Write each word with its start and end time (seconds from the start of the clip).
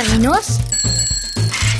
Figarinos 0.00 0.58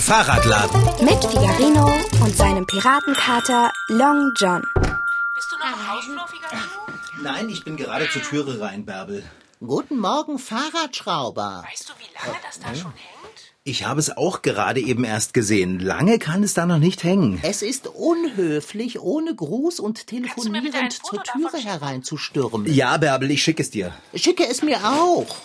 Fahrradladen. 0.03 0.83
mit 1.03 1.25
Figarino 1.25 1.91
und 2.23 2.37
seinem 2.37 2.67
Piratenkater 2.67 3.73
Long 3.89 4.33
John. 4.37 4.63
Bist 5.35 5.51
du 5.51 5.57
noch 5.57 5.73
im 5.75 5.89
Hausflur, 5.91 6.29
Figarino? 6.29 7.23
Nein, 7.23 7.49
ich 7.49 7.65
bin 7.65 7.79
gerade 7.79 8.11
zur 8.11 8.21
Türe 8.21 8.61
rein, 8.61 8.85
Bärbel. 8.85 9.25
Guten 9.67 9.99
Morgen, 9.99 10.39
Fahrradschrauber. 10.39 11.65
Weißt 11.67 11.89
du, 11.89 11.93
wie 11.99 12.27
lange 12.27 12.39
das 12.47 12.61
da 12.61 12.75
schon 12.75 12.93
hängt? 12.93 13.21
Ich 13.65 13.87
habe 13.87 14.01
es 14.01 14.15
auch 14.15 14.43
gerade 14.43 14.81
eben 14.81 15.05
erst 15.05 15.33
gesehen. 15.33 15.81
Lange 15.81 16.19
kann 16.19 16.43
es 16.43 16.53
da 16.53 16.67
noch 16.67 16.79
nicht 16.79 17.05
hängen. 17.05 17.41
Es 17.43 17.63
ist 17.63 17.87
unhöflich, 17.87 19.01
ohne 19.01 19.35
Gruß 19.35 19.81
und 19.81 20.07
telefonierend 20.07 20.93
zur 20.93 21.23
Türe 21.23 21.57
hereinzustürmen. 21.57 22.71
Ja, 22.71 22.99
Bärbel, 22.99 23.31
ich 23.31 23.43
schicke 23.43 23.63
es 23.63 23.71
dir. 23.71 23.95
Schicke 24.15 24.47
es 24.47 24.61
mir 24.61 24.77
auch. 24.85 25.37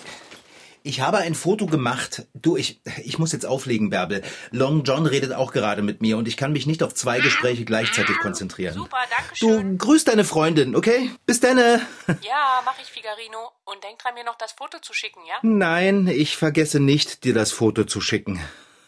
Ich 0.88 1.02
habe 1.02 1.18
ein 1.18 1.34
Foto 1.34 1.66
gemacht. 1.66 2.28
Du, 2.36 2.58
ich, 2.58 2.80
ich 3.04 3.18
muss 3.18 3.32
jetzt 3.32 3.48
auflegen, 3.48 3.90
Bärbel. 3.90 4.22
Long 4.52 4.84
John 4.84 5.08
redet 5.08 5.34
auch 5.34 5.52
gerade 5.52 5.82
mit 5.82 6.00
mir 6.04 6.16
und 6.16 6.28
ich 6.28 6.38
kann 6.38 6.52
mich 6.52 6.68
nicht 6.68 6.84
auf 6.84 6.94
zwei 6.94 7.20
Gespräche 7.22 7.66
gleichzeitig 7.66 8.20
konzentrieren. 8.20 8.76
Super, 8.76 9.00
danke 9.10 9.36
schön. 9.36 9.80
Du 9.80 9.84
grüß 9.84 10.04
deine 10.04 10.24
Freundin, 10.24 10.76
okay? 10.76 11.10
Bis 11.26 11.40
denne. 11.40 11.82
Ja, 12.22 12.62
mach 12.66 12.78
ich, 12.80 12.86
Figarino. 12.86 13.50
Und 13.64 13.84
denk 13.84 13.98
dran, 13.98 14.14
mir 14.14 14.24
noch 14.24 14.38
das 14.38 14.52
Foto 14.52 14.78
zu 14.80 14.94
schicken, 14.94 15.22
ja? 15.28 15.34
Nein, 15.42 16.06
ich 16.06 16.38
vergesse 16.38 16.80
nicht, 16.80 17.24
dir 17.24 17.34
das 17.34 17.52
Foto 17.52 17.86
zu 17.86 18.00
schicken. 18.00 18.40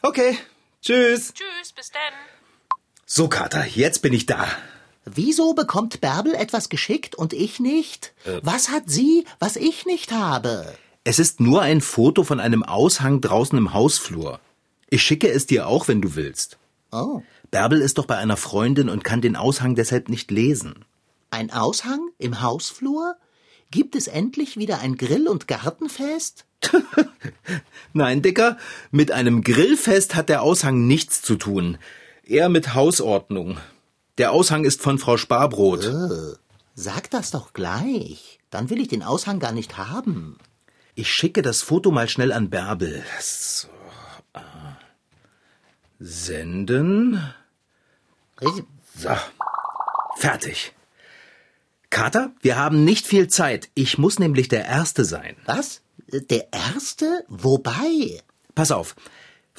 Okay, 0.03 0.37
tschüss. 0.83 1.33
Tschüss, 1.33 1.73
bis 1.75 1.89
dann. 1.89 2.13
So, 3.07 3.27
Kater, 3.27 3.65
jetzt 3.65 4.03
bin 4.03 4.13
ich 4.13 4.27
da. 4.27 4.47
Wieso 5.05 5.55
bekommt 5.55 5.99
Bärbel 5.99 6.35
etwas 6.35 6.69
geschickt 6.69 7.15
und 7.15 7.33
ich 7.33 7.59
nicht? 7.59 8.13
Äh. 8.25 8.39
Was 8.43 8.69
hat 8.69 8.83
sie, 8.85 9.25
was 9.39 9.55
ich 9.55 9.87
nicht 9.87 10.11
habe? 10.11 10.77
Es 11.09 11.19
ist 11.19 11.39
nur 11.39 11.61
ein 11.61 11.79
Foto 11.79 12.25
von 12.25 12.41
einem 12.41 12.63
Aushang 12.63 13.21
draußen 13.21 13.57
im 13.57 13.73
Hausflur. 13.73 14.41
Ich 14.89 15.01
schicke 15.03 15.29
es 15.29 15.45
dir 15.45 15.65
auch, 15.65 15.87
wenn 15.87 16.01
du 16.01 16.15
willst. 16.15 16.57
Oh, 16.91 17.21
Bärbel 17.49 17.79
ist 17.79 17.97
doch 17.97 18.05
bei 18.05 18.17
einer 18.17 18.35
Freundin 18.35 18.89
und 18.89 19.05
kann 19.05 19.21
den 19.21 19.37
Aushang 19.37 19.73
deshalb 19.73 20.09
nicht 20.09 20.31
lesen. 20.31 20.83
ein 21.29 21.49
Aushang 21.49 22.09
im 22.17 22.41
Hausflur? 22.41 23.15
Gibt 23.71 23.95
es 23.95 24.07
endlich 24.07 24.57
wieder 24.57 24.79
ein 24.81 24.97
Grill- 24.97 25.29
und 25.29 25.47
Gartenfest? 25.47 26.43
Nein, 27.93 28.21
Dicker, 28.21 28.57
mit 28.91 29.13
einem 29.13 29.43
Grillfest 29.45 30.13
hat 30.13 30.27
der 30.27 30.41
Aushang 30.41 30.87
nichts 30.87 31.21
zu 31.21 31.37
tun. 31.37 31.77
Eher 32.25 32.49
mit 32.49 32.73
Hausordnung. 32.73 33.57
Der 34.17 34.33
Aushang 34.33 34.65
ist 34.65 34.81
von 34.81 34.99
Frau 34.99 35.15
Sparbrot. 35.15 35.89
Sag 36.75 37.09
das 37.11 37.31
doch 37.31 37.53
gleich. 37.53 38.39
Dann 38.49 38.69
will 38.69 38.81
ich 38.81 38.89
den 38.89 39.03
Aushang 39.03 39.39
gar 39.39 39.53
nicht 39.53 39.77
haben. 39.77 40.37
Ich 40.97 41.13
schicke 41.13 41.43
das 41.43 41.61
Foto 41.61 41.91
mal 41.91 42.09
schnell 42.09 42.31
an 42.31 42.49
Bärbel. 42.49 43.03
So. 43.19 43.67
äh, 44.33 44.39
Senden. 45.99 47.21
So. 48.95 49.09
Fertig. 50.15 50.73
Kater, 51.91 52.31
wir 52.41 52.57
haben 52.57 52.83
nicht 52.83 53.05
viel 53.05 53.27
Zeit. 53.27 53.69
Ich 53.75 53.99
muss 53.99 54.17
nämlich 54.17 54.47
der 54.47 54.65
Erste 54.65 55.05
sein. 55.05 55.35
Was? 55.45 55.81
Der 56.07 56.51
erste? 56.51 57.23
Wobei? 57.27 58.23
Pass 58.55 58.71
auf. 58.71 58.95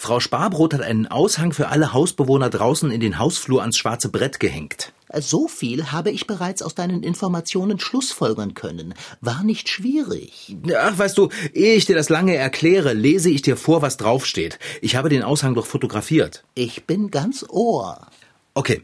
Frau 0.01 0.21
Sparbrot 0.21 0.75
hat 0.75 0.81
einen 0.81 1.09
Aushang 1.09 1.53
für 1.53 1.69
alle 1.69 1.93
Hausbewohner 1.93 2.51
draußen 2.51 2.93
in 2.93 3.01
den 3.01 3.19
Hausflur 3.19 3.63
ans 3.63 3.77
schwarze 3.77 4.09
Brett 4.09 4.39
gehängt. 4.39 4.93
So 5.13 5.49
viel 5.49 5.91
habe 5.91 6.13
ich 6.13 6.29
bereits 6.29 6.63
aus 6.63 6.77
deinen 6.77 7.03
Informationen 7.03 7.81
schlussfolgern 7.81 8.55
können. 8.55 8.95
War 9.21 9.43
nicht 9.43 9.69
schwierig. 9.69 10.57
Ach, 10.73 10.97
weißt 10.97 11.19
du, 11.19 11.31
ehe 11.53 11.75
ich 11.75 11.87
dir 11.87 11.97
das 11.97 12.11
lange 12.11 12.37
erkläre, 12.37 12.93
lese 12.93 13.29
ich 13.29 13.43
dir 13.43 13.57
vor, 13.57 13.83
was 13.83 13.97
draufsteht. 13.97 14.61
Ich 14.81 14.95
habe 14.95 15.09
den 15.09 15.25
Aushang 15.25 15.57
doch 15.57 15.67
fotografiert. 15.67 16.45
Ich 16.55 16.87
bin 16.87 17.11
ganz 17.11 17.45
Ohr. 17.49 18.07
Okay, 18.55 18.83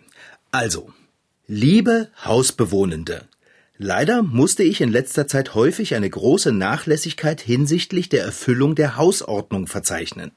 also, 0.50 0.90
liebe 1.46 2.10
Hausbewohnende, 2.24 3.28
leider 3.78 4.24
musste 4.24 4.64
ich 4.64 4.80
in 4.80 4.90
letzter 4.90 5.28
Zeit 5.28 5.54
häufig 5.54 5.94
eine 5.94 6.10
große 6.10 6.50
Nachlässigkeit 6.50 7.40
hinsichtlich 7.40 8.08
der 8.08 8.24
Erfüllung 8.24 8.74
der 8.74 8.96
Hausordnung 8.96 9.68
verzeichnen. 9.68 10.32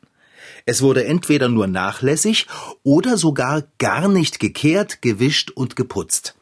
Es 0.66 0.82
wurde 0.82 1.06
entweder 1.06 1.50
nur 1.50 1.68
nachlässig 1.68 2.48
oder 2.84 3.18
sogar 3.18 3.64
gar 3.78 4.08
nicht 4.08 4.40
gekehrt, 4.40 5.02
gewischt 5.02 5.52
und 5.52 5.76
geputzt. 5.76 6.36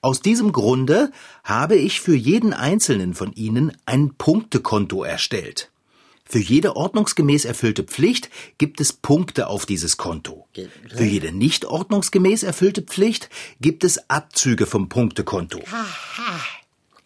Aus 0.00 0.20
diesem 0.20 0.52
Grunde 0.52 1.10
habe 1.44 1.76
ich 1.76 2.00
für 2.00 2.14
jeden 2.14 2.52
einzelnen 2.52 3.14
von 3.14 3.32
Ihnen 3.32 3.76
ein 3.86 4.14
Punktekonto 4.14 5.02
erstellt. 5.02 5.70
Für 6.30 6.38
jede 6.38 6.76
ordnungsgemäß 6.76 7.46
erfüllte 7.46 7.84
Pflicht 7.84 8.28
gibt 8.58 8.82
es 8.82 8.92
Punkte 8.92 9.46
auf 9.46 9.64
dieses 9.64 9.96
Konto. 9.96 10.46
Für 10.94 11.04
jede 11.04 11.32
nicht 11.32 11.64
ordnungsgemäß 11.64 12.42
erfüllte 12.42 12.82
Pflicht 12.82 13.30
gibt 13.62 13.82
es 13.82 14.10
Abzüge 14.10 14.66
vom 14.66 14.90
Punktekonto. 14.90 15.60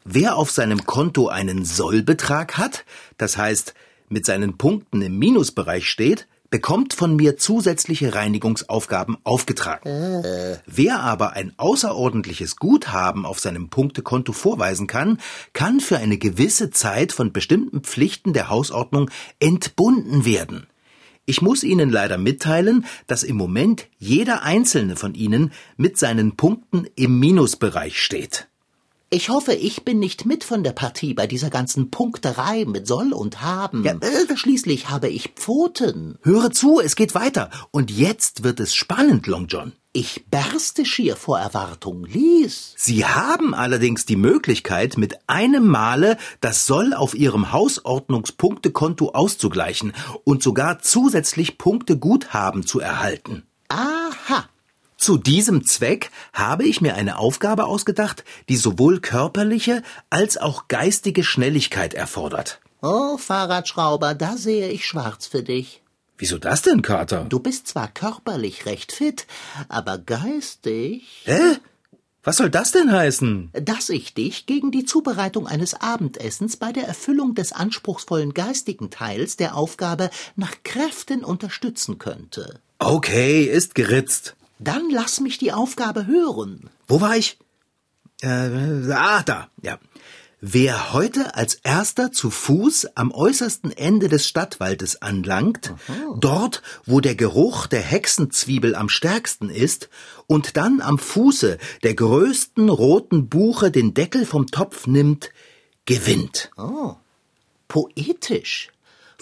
Wer 0.05 0.37
auf 0.37 0.51
seinem 0.51 0.85
Konto 0.87 1.29
einen 1.29 1.65
Sollbetrag 1.65 2.59
hat, 2.59 2.85
das 3.17 3.37
heißt 3.37 3.75
mit 4.09 4.27
seinen 4.27 4.59
Punkten 4.59 5.01
im 5.01 5.19
Minusbereich 5.19 5.89
steht, 5.89 6.27
bekommt 6.53 6.93
von 6.93 7.17
mir 7.17 7.39
zusätzliche 7.39 8.15
Reinigungsaufgaben 8.15 9.17
aufgetragen. 9.25 10.23
Wer 10.67 11.01
aber 11.01 11.33
ein 11.33 11.55
außerordentliches 11.57 12.57
Guthaben 12.57 13.25
auf 13.25 13.41
seinem 13.41 13.71
Punktekonto 13.71 14.33
vorweisen 14.33 14.87
kann, 14.87 15.19
kann 15.55 15.81
für 15.81 15.97
eine 15.97 16.19
gewisse 16.19 16.71
Zeit 16.71 17.13
von 17.13 17.33
bestimmten 17.33 17.81
Pflichten 17.81 18.35
der 18.35 18.51
Hausordnung 18.51 19.11
entbunden 19.41 20.27
werden. 20.27 20.67
Ich 21.25 21.41
muss 21.41 21.63
Ihnen 21.63 21.89
leider 21.89 22.19
mitteilen, 22.19 22.85
dass 23.07 23.23
im 23.23 23.37
Moment 23.37 23.89
jeder 23.97 24.43
einzelne 24.43 24.97
von 24.97 25.15
Ihnen 25.15 25.53
mit 25.79 25.97
seinen 25.97 26.37
Punkten 26.37 26.87
im 26.97 27.19
Minusbereich 27.19 27.99
steht. 27.99 28.49
Ich 29.15 29.29
hoffe, 29.29 29.53
ich 29.53 29.85
bin 29.85 29.99
nicht 29.99 30.25
mit 30.25 30.43
von 30.43 30.65
der 30.65 30.73
Partie 30.73 31.13
bei 31.13 31.27
dieser 31.27 31.51
ganzen 31.51 31.91
Punkterei 31.91 32.65
mit 32.65 32.87
soll 32.87 33.13
und 33.13 33.43
haben. 33.43 33.85
Ja, 33.85 33.93
äh, 33.93 34.35
Schließlich 34.35 34.89
habe 34.89 35.11
ich 35.11 35.33
Pfoten. 35.37 36.17
Höre 36.23 36.51
zu, 36.51 36.81
es 36.81 36.97
geht 36.97 37.15
weiter. 37.15 37.51
Und 37.73 37.91
jetzt 37.91 38.43
wird 38.43 38.59
es 38.59 38.75
spannend, 38.75 39.27
Long 39.27 39.49
John. 39.49 39.73
Ich 39.93 40.25
berste 40.31 40.87
schier 40.87 41.17
vor 41.17 41.39
Erwartung. 41.39 42.07
Lies. 42.07 42.73
Sie 42.79 43.05
haben 43.05 43.53
allerdings 43.53 44.07
die 44.07 44.17
Möglichkeit, 44.17 44.97
mit 44.97 45.19
einem 45.27 45.67
Male 45.67 46.17
das 46.41 46.65
Soll 46.65 46.95
auf 46.95 47.15
Ihrem 47.15 47.53
Hausordnungspunktekonto 47.53 49.11
auszugleichen 49.11 49.93
und 50.25 50.43
sogar 50.43 50.79
zusätzlich 50.79 51.59
Punkte 51.59 51.99
Guthaben 51.99 52.67
zu 52.67 52.81
erhalten. 52.81 53.43
Aha. 53.69 54.49
Zu 55.03 55.19
diesem 55.19 55.65
Zweck 55.65 56.13
habe 56.33 56.63
ich 56.63 56.81
mir 56.81 56.95
eine 56.95 57.19
Aufgabe 57.19 57.65
ausgedacht, 57.65 58.23
die 58.49 58.57
sowohl 58.57 59.01
körperliche 59.01 59.83
als 60.11 60.37
auch 60.39 60.69
geistige 60.69 61.25
Schnelligkeit 61.25 61.93
erfordert. 61.93 62.61
Oh, 62.83 63.19
Fahrradschrauber, 63.19 64.15
da 64.15 64.37
sehe 64.37 64.69
ich 64.69 64.87
schwarz 64.87 65.27
für 65.27 65.43
dich. 65.43 65.83
Wieso 66.19 66.39
das 66.39 66.63
denn, 66.63 66.83
Kater? 66.83 67.25
Du 67.29 67.41
bist 67.41 67.67
zwar 67.67 67.89
körperlich 67.89 68.65
recht 68.65 68.93
fit, 68.93 69.27
aber 69.69 69.99
geistig, 69.99 71.23
Hä? 71.25 71.57
Was 72.23 72.37
soll 72.37 72.51
das 72.51 72.71
denn 72.71 72.93
heißen? 72.93 73.51
dass 73.55 73.89
ich 73.89 74.15
dich 74.15 74.47
gegen 74.47 74.71
die 74.71 74.85
Zubereitung 74.85 75.49
eines 75.49 75.75
Abendessens 75.75 76.57
bei 76.57 76.71
der 76.71 76.87
Erfüllung 76.87 77.35
des 77.35 77.51
anspruchsvollen 77.51 78.35
geistigen 78.35 78.91
Teils 78.91 79.37
der 79.37 79.57
Aufgabe 79.57 80.11
nach 80.37 80.55
Kräften 80.63 81.25
unterstützen 81.25 81.99
könnte. 81.99 82.61
Okay, 82.79 83.43
ist 83.43 83.75
geritzt. 83.75 84.37
Dann 84.63 84.91
lass 84.91 85.21
mich 85.21 85.39
die 85.39 85.53
Aufgabe 85.53 86.07
hören. 86.07 86.71
Wo 86.87 87.01
war 87.01 87.17
ich? 87.17 87.39
Äh, 88.21 88.93
ah, 88.93 89.23
da, 89.23 89.49
ja. 89.63 89.79
Wer 90.45 90.93
heute 90.93 91.37
als 91.37 91.55
erster 91.55 92.11
zu 92.11 92.29
Fuß 92.29 92.97
am 92.97 93.13
äußersten 93.13 93.71
Ende 93.71 94.09
des 94.09 94.27
Stadtwaldes 94.27 95.01
anlangt, 95.01 95.73
dort, 96.19 96.63
wo 96.85 96.99
der 96.99 97.15
Geruch 97.15 97.69
der 97.69 97.81
Hexenzwiebel 97.81 98.75
am 98.75 98.89
stärksten 98.89 99.51
ist, 99.51 99.89
und 100.27 100.57
dann 100.57 100.81
am 100.81 100.99
Fuße 100.99 101.59
der 101.85 101.95
größten 101.95 102.71
roten 102.71 103.29
Buche 103.29 103.71
den 103.71 103.95
Deckel 103.95 104.27
vom 104.27 104.49
Topf 104.49 104.89
nimmt, 104.89 105.31
gewinnt. 105.85 106.51
Poetisch. 107.69 108.72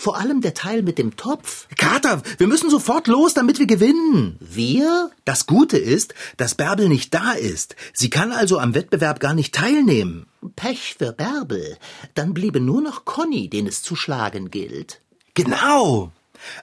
Vor 0.01 0.17
allem 0.17 0.41
der 0.41 0.55
Teil 0.55 0.81
mit 0.81 0.97
dem 0.97 1.17
Topf. 1.17 1.69
Kater, 1.77 2.23
wir 2.39 2.47
müssen 2.47 2.71
sofort 2.71 3.07
los, 3.07 3.35
damit 3.35 3.59
wir 3.59 3.67
gewinnen. 3.67 4.39
Wir? 4.41 5.11
Das 5.27 5.45
Gute 5.45 5.77
ist, 5.77 6.15
dass 6.39 6.55
Bärbel 6.55 6.89
nicht 6.89 7.13
da 7.13 7.33
ist. 7.33 7.77
Sie 7.93 8.09
kann 8.09 8.33
also 8.33 8.59
am 8.59 8.75
Wettbewerb 8.75 9.21
gar 9.21 9.35
nicht 9.35 9.55
teilnehmen. 9.55 10.25
Pech 10.57 10.97
für 10.99 11.13
Bärbel. 11.13 11.77
Dann 12.15 12.33
bliebe 12.33 12.61
nur 12.61 12.81
noch 12.81 13.05
Conny, 13.05 13.51
den 13.51 13.67
es 13.67 13.83
zu 13.83 13.95
schlagen 13.95 14.51
gilt. 14.51 15.03
Genau. 15.35 16.13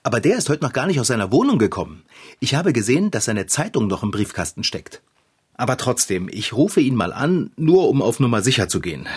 Aber 0.01 0.19
der 0.19 0.39
ist 0.39 0.49
heute 0.49 0.63
noch 0.63 0.73
gar 0.73 0.87
nicht 0.87 0.99
aus 0.99 1.05
seiner 1.05 1.31
Wohnung 1.31 1.59
gekommen. 1.59 2.05
Ich 2.39 2.55
habe 2.55 2.73
gesehen, 2.73 3.11
dass 3.11 3.25
seine 3.25 3.45
Zeitung 3.45 3.85
noch 3.85 4.01
im 4.01 4.09
Briefkasten 4.09 4.63
steckt. 4.63 5.03
Aber 5.53 5.77
trotzdem, 5.77 6.27
ich 6.27 6.53
rufe 6.53 6.81
ihn 6.81 6.95
mal 6.95 7.13
an, 7.13 7.51
nur 7.55 7.87
um 7.87 8.01
auf 8.01 8.19
Nummer 8.19 8.41
sicher 8.41 8.67
zu 8.67 8.79
gehen. 8.79 9.07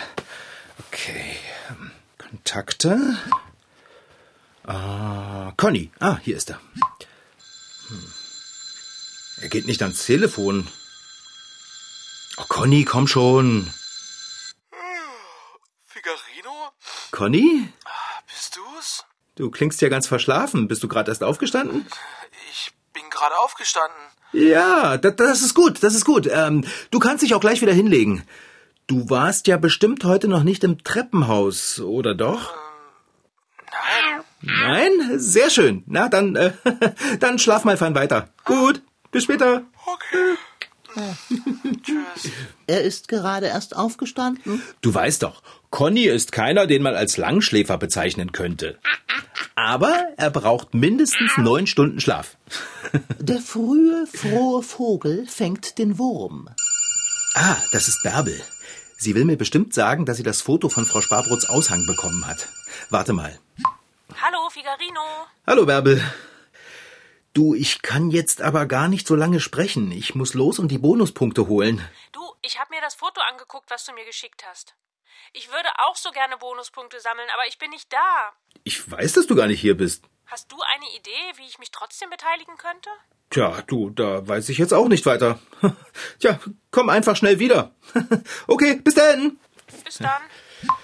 Okay. 0.91 1.37
Kontakte. 2.19 3.17
Ah, 4.65 5.53
Conny. 5.57 5.91
Ah, 5.99 6.17
hier 6.21 6.37
ist 6.37 6.49
er. 6.49 6.59
Hm. 7.87 8.13
Er 9.41 9.49
geht 9.49 9.65
nicht 9.65 9.81
ans 9.81 10.05
Telefon. 10.05 10.67
Oh, 12.37 12.45
Conny, 12.47 12.85
komm 12.85 13.07
schon. 13.07 13.73
Figarino? 15.85 16.71
Conny? 17.11 17.67
Bist 18.27 18.55
du's? 18.55 19.05
Du 19.35 19.49
klingst 19.49 19.81
ja 19.81 19.89
ganz 19.89 20.07
verschlafen. 20.07 20.67
Bist 20.67 20.83
du 20.83 20.87
gerade 20.87 21.09
erst 21.11 21.23
aufgestanden? 21.23 21.85
Ich 22.51 22.71
bin 22.93 23.09
gerade 23.09 23.37
aufgestanden. 23.39 23.97
Ja, 24.33 24.97
das, 24.97 25.15
das 25.17 25.41
ist 25.41 25.53
gut, 25.55 25.83
das 25.83 25.93
ist 25.93 26.05
gut. 26.05 26.27
Ähm, 26.27 26.63
du 26.91 26.99
kannst 26.99 27.23
dich 27.23 27.33
auch 27.33 27.41
gleich 27.41 27.61
wieder 27.61 27.73
hinlegen. 27.73 28.23
Du 28.87 29.09
warst 29.09 29.47
ja 29.47 29.57
bestimmt 29.57 30.03
heute 30.03 30.27
noch 30.27 30.43
nicht 30.43 30.63
im 30.63 30.83
Treppenhaus, 30.83 31.79
oder 31.79 32.13
doch? 32.15 32.53
Nein. 33.71 34.23
Nein? 34.41 34.91
Sehr 35.17 35.49
schön. 35.49 35.83
Na, 35.87 36.09
dann, 36.09 36.35
äh, 36.35 36.53
dann 37.19 37.39
schlaf 37.39 37.63
mal 37.63 37.77
fein 37.77 37.95
weiter. 37.95 38.29
Gut, 38.45 38.81
bis 39.11 39.23
später. 39.23 39.63
Okay. 39.85 40.37
Tschüss. 41.83 42.31
Er 42.67 42.83
ist 42.83 43.09
gerade 43.09 43.47
erst 43.47 43.75
aufgestanden. 43.75 44.61
Du 44.81 44.93
weißt 44.93 45.23
doch, 45.23 45.41
Conny 45.71 46.05
ist 46.05 46.31
keiner, 46.31 46.67
den 46.67 46.81
man 46.81 46.95
als 46.95 47.17
Langschläfer 47.17 47.77
bezeichnen 47.77 48.31
könnte. 48.31 48.77
Aber 49.55 50.07
er 50.15 50.29
braucht 50.29 50.73
mindestens 50.73 51.37
neun 51.37 51.67
Stunden 51.67 51.99
Schlaf. 51.99 52.37
Der 53.19 53.39
frühe, 53.39 54.07
frohe 54.07 54.63
Vogel 54.63 55.27
fängt 55.27 55.77
den 55.77 55.97
Wurm. 55.97 56.49
Ah, 57.33 57.57
das 57.71 57.87
ist 57.89 58.03
Bärbel. 58.03 58.41
Sie 58.97 59.15
will 59.15 59.25
mir 59.25 59.37
bestimmt 59.37 59.73
sagen, 59.73 60.05
dass 60.05 60.17
sie 60.17 60.23
das 60.23 60.41
Foto 60.41 60.69
von 60.69 60.85
Frau 60.85 61.01
Sparbrots 61.01 61.49
Aushang 61.49 61.85
bekommen 61.85 62.25
hat. 62.27 62.47
Warte 62.89 63.13
mal. 63.13 63.37
Hallo, 64.23 64.49
Figarino. 64.51 65.01
Hallo, 65.47 65.65
Bärbel. 65.65 65.99
Du, 67.33 67.55
ich 67.55 67.81
kann 67.81 68.11
jetzt 68.11 68.41
aber 68.41 68.67
gar 68.67 68.87
nicht 68.87 69.07
so 69.07 69.15
lange 69.15 69.39
sprechen. 69.39 69.91
Ich 69.91 70.13
muss 70.13 70.35
los 70.35 70.59
und 70.59 70.67
die 70.67 70.77
Bonuspunkte 70.77 71.47
holen. 71.47 71.83
Du, 72.11 72.21
ich 72.43 72.59
habe 72.59 72.69
mir 72.69 72.81
das 72.81 72.93
Foto 72.93 73.19
angeguckt, 73.31 73.71
was 73.71 73.83
du 73.85 73.93
mir 73.93 74.05
geschickt 74.05 74.43
hast. 74.47 74.75
Ich 75.33 75.47
würde 75.47 75.69
auch 75.87 75.95
so 75.95 76.11
gerne 76.11 76.37
Bonuspunkte 76.37 76.99
sammeln, 76.99 77.27
aber 77.33 77.47
ich 77.47 77.57
bin 77.57 77.71
nicht 77.71 77.91
da. 77.91 78.33
Ich 78.63 78.91
weiß, 78.91 79.13
dass 79.13 79.25
du 79.25 79.35
gar 79.35 79.47
nicht 79.47 79.61
hier 79.61 79.75
bist. 79.75 80.03
Hast 80.27 80.51
du 80.51 80.57
eine 80.61 80.85
Idee, 80.97 81.37
wie 81.37 81.47
ich 81.47 81.57
mich 81.57 81.71
trotzdem 81.71 82.11
beteiligen 82.11 82.57
könnte? 82.57 82.89
Tja, 83.31 83.63
du, 83.65 83.89
da 83.89 84.27
weiß 84.27 84.49
ich 84.49 84.59
jetzt 84.59 84.73
auch 84.73 84.87
nicht 84.87 85.07
weiter. 85.07 85.39
Tja, 86.19 86.39
komm 86.69 86.89
einfach 86.89 87.15
schnell 87.15 87.39
wieder. 87.39 87.73
Okay, 88.47 88.75
bis 88.75 88.93
dann. 88.93 89.39
Bis 89.83 89.97
dann. 89.97 90.21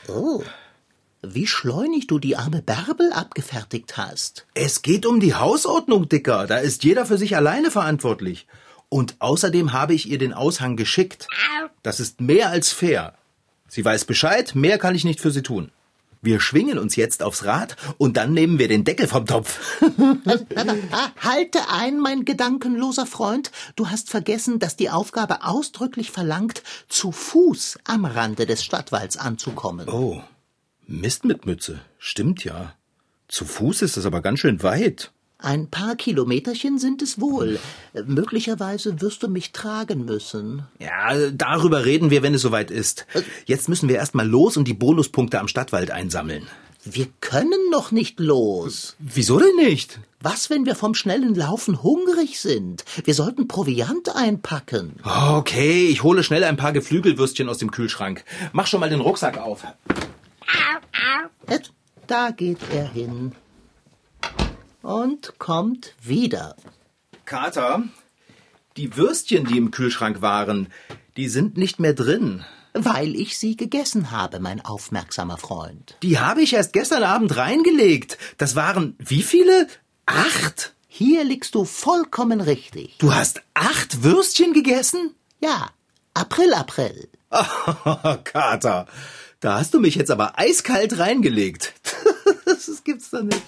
Oh, 0.08 0.44
wie 1.34 1.48
schleunig 1.48 2.08
du 2.08 2.20
die 2.20 2.36
arme 2.36 2.62
Bärbel 2.62 3.12
abgefertigt 3.14 3.98
hast. 3.98 4.46
Es 4.54 4.82
geht 4.82 5.06
um 5.06 5.20
die 5.20 5.36
Hausordnung, 5.36 6.10
Dicker. 6.10 6.48
Da 6.48 6.58
ist 6.58 6.84
jeder 6.84 7.06
für 7.06 7.18
sich 7.18 7.36
alleine 7.36 7.72
verantwortlich. 7.72 8.48
Und 8.90 9.16
außerdem 9.20 9.74
habe 9.74 9.94
ich 9.94 10.10
ihr 10.10 10.18
den 10.18 10.34
Aushang 10.34 10.78
geschickt. 10.78 11.28
Das 11.84 12.00
ist 12.00 12.22
mehr 12.22 12.50
als 12.50 12.72
fair. 12.72 13.16
Sie 13.68 13.84
weiß 13.84 14.06
Bescheid, 14.06 14.56
mehr 14.56 14.78
kann 14.78 14.96
ich 14.96 15.04
nicht 15.04 15.20
für 15.20 15.32
sie 15.32 15.44
tun. 15.44 15.72
Wir 16.22 16.40
schwingen 16.40 16.80
uns 16.80 16.96
jetzt 16.96 17.22
aufs 17.22 17.46
Rad 17.46 17.76
und 17.98 18.18
dann 18.18 18.34
nehmen 18.34 18.60
wir 18.60 18.68
den 18.68 18.84
Deckel 18.84 19.08
vom 19.08 19.26
Topf. 19.26 19.82
Ah, 20.92 21.10
halte 21.22 21.60
ein, 21.70 22.00
mein 22.00 22.26
gedankenloser 22.26 23.06
Freund. 23.06 23.52
Du 23.76 23.90
hast 23.90 24.10
vergessen, 24.10 24.60
dass 24.60 24.76
die 24.76 24.90
Aufgabe 24.90 25.44
ausdrücklich 25.44 26.12
verlangt, 26.12 26.64
zu 26.88 27.12
Fuß 27.12 27.80
am 27.84 28.06
Rande 28.06 28.46
des 28.46 28.64
Stadtwalds 28.64 29.18
anzukommen. 29.18 29.88
Oh, 29.90 30.22
Mist 30.90 31.26
mit 31.26 31.46
Mütze. 31.46 31.82
Stimmt 32.00 32.46
ja. 32.46 32.74
Zu 33.28 33.44
Fuß 33.44 33.82
ist 33.82 33.98
das 33.98 34.06
aber 34.06 34.22
ganz 34.22 34.40
schön 34.40 34.64
weit. 34.64 35.12
Ein 35.38 35.70
paar 35.70 35.98
Kilometerchen 35.98 36.80
sind 36.80 37.02
es 37.02 37.20
wohl. 37.20 37.60
Möglicherweise 38.06 39.02
wirst 39.02 39.22
du 39.22 39.28
mich 39.28 39.52
tragen 39.52 40.06
müssen. 40.06 40.64
Ja, 40.80 41.30
darüber 41.32 41.84
reden 41.84 42.10
wir, 42.10 42.24
wenn 42.24 42.34
es 42.34 42.42
soweit 42.42 42.72
ist. 42.72 43.06
Jetzt 43.46 43.68
müssen 43.68 43.90
wir 43.90 43.98
erstmal 43.98 44.28
los 44.28 44.56
und 44.56 44.66
die 44.66 44.74
Bonuspunkte 44.74 45.42
am 45.42 45.50
Stadtwald 45.50 45.92
einsammeln. 45.92 46.48
Wir 46.86 47.08
können 47.20 47.70
noch 47.70 47.92
nicht 47.92 48.22
los. 48.22 48.96
Wieso 48.98 49.40
denn 49.40 49.58
nicht? 49.58 50.00
Was, 50.22 50.50
wenn 50.50 50.66
wir 50.66 50.74
vom 50.74 50.96
schnellen 50.96 51.36
Laufen 51.36 51.84
hungrig 51.84 52.40
sind? 52.40 52.86
Wir 53.04 53.14
sollten 53.14 53.50
Proviant 53.50 54.16
einpacken. 54.16 54.94
Okay, 55.04 55.90
ich 55.90 56.02
hole 56.02 56.24
schnell 56.24 56.46
ein 56.46 56.56
paar 56.56 56.72
Geflügelwürstchen 56.72 57.50
aus 57.50 57.58
dem 57.58 57.72
Kühlschrank. 57.72 58.24
Mach 58.54 58.68
schon 58.68 58.80
mal 58.80 58.90
den 58.90 59.02
Rucksack 59.02 59.38
auf. 59.38 59.66
Et, 61.48 61.72
Da 62.08 62.32
geht 62.32 62.60
er 62.72 62.88
hin. 62.88 63.34
Und 64.82 65.38
kommt 65.40 65.94
wieder. 66.02 66.56
Kater, 67.26 67.84
die 68.78 68.96
Würstchen, 68.96 69.46
die 69.46 69.58
im 69.58 69.72
Kühlschrank 69.72 70.22
waren, 70.22 70.68
die 71.18 71.28
sind 71.28 71.58
nicht 71.58 71.80
mehr 71.80 71.94
drin. 71.94 72.46
Weil 72.74 73.16
ich 73.16 73.38
sie 73.38 73.58
gegessen 73.58 74.12
habe, 74.12 74.40
mein 74.40 74.64
aufmerksamer 74.64 75.38
Freund. 75.38 75.98
Die 76.04 76.20
habe 76.20 76.42
ich 76.42 76.54
erst 76.54 76.74
gestern 76.74 77.04
Abend 77.04 77.36
reingelegt. 77.36 78.18
Das 78.38 78.56
waren 78.56 78.96
wie 79.00 79.24
viele? 79.24 79.68
Acht? 80.06 80.74
Hier 80.88 81.24
liegst 81.24 81.56
du 81.56 81.66
vollkommen 81.66 82.40
richtig. 82.40 82.98
Du 83.00 83.14
hast 83.14 83.42
acht 83.56 84.04
Würstchen 84.04 84.54
gegessen? 84.54 85.14
Ja, 85.42 85.70
April, 86.14 86.54
April. 86.54 87.10
Kater, 88.24 88.88
da 89.40 89.60
hast 89.60 89.74
du 89.74 89.80
mich 89.80 89.96
jetzt 89.96 90.12
aber 90.12 90.40
eiskalt 90.40 90.98
reingelegt. 91.00 91.74
das 92.46 92.84
gibt's 92.84 93.12
doch 93.12 93.24
nicht. 93.24 93.42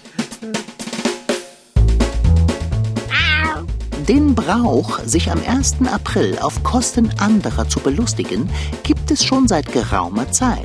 Den 4.08 4.34
Brauch, 4.34 4.98
sich 5.00 5.30
am 5.30 5.40
1. 5.46 5.76
April 5.86 6.38
auf 6.40 6.62
Kosten 6.64 7.10
anderer 7.18 7.68
zu 7.68 7.80
belustigen, 7.80 8.48
gibt 8.82 9.10
es 9.10 9.24
schon 9.24 9.46
seit 9.46 9.72
geraumer 9.72 10.32
Zeit. 10.32 10.64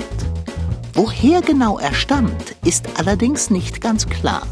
Woher 0.94 1.42
genau 1.42 1.78
er 1.78 1.94
stammt, 1.94 2.56
ist 2.64 2.86
allerdings 2.98 3.50
nicht 3.50 3.82
ganz 3.82 4.08
klar. 4.08 4.48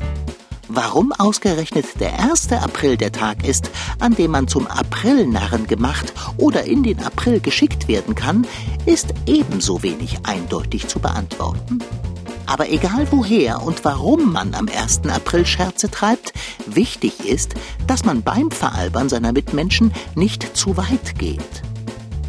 Warum 0.76 1.12
ausgerechnet 1.12 1.86
der 2.00 2.20
1. 2.20 2.52
April 2.52 2.98
der 2.98 3.12
Tag 3.12 3.48
ist, 3.48 3.70
an 4.00 4.16
dem 4.16 4.32
man 4.32 4.48
zum 4.48 4.66
Aprilnarren 4.66 5.68
gemacht 5.68 6.14
oder 6.38 6.64
in 6.64 6.82
den 6.82 7.00
April 7.04 7.40
geschickt 7.40 7.88
werden 7.88 8.16
kann, 8.16 8.48
ist 8.88 9.14
ebenso 9.28 9.84
wenig 9.84 10.18
eindeutig 10.24 10.88
zu 10.88 10.98
beantworten. 10.98 11.78
Aber 12.48 12.72
egal 12.72 13.06
woher 13.12 13.62
und 13.62 13.86
warum 13.86 14.34
man 14.34 14.56
am 14.56 14.68
1. 14.68 15.02
April 15.10 15.46
Scherze 15.46 15.92
treibt, 15.92 16.34
wichtig 16.66 17.20
ist, 17.24 17.54
dass 17.86 18.04
man 18.04 18.24
beim 18.24 18.50
Veralbern 18.50 19.10
seiner 19.10 19.32
Mitmenschen 19.32 19.94
nicht 20.16 20.58
zu 20.58 20.76
weit 20.76 21.20
geht. 21.20 21.62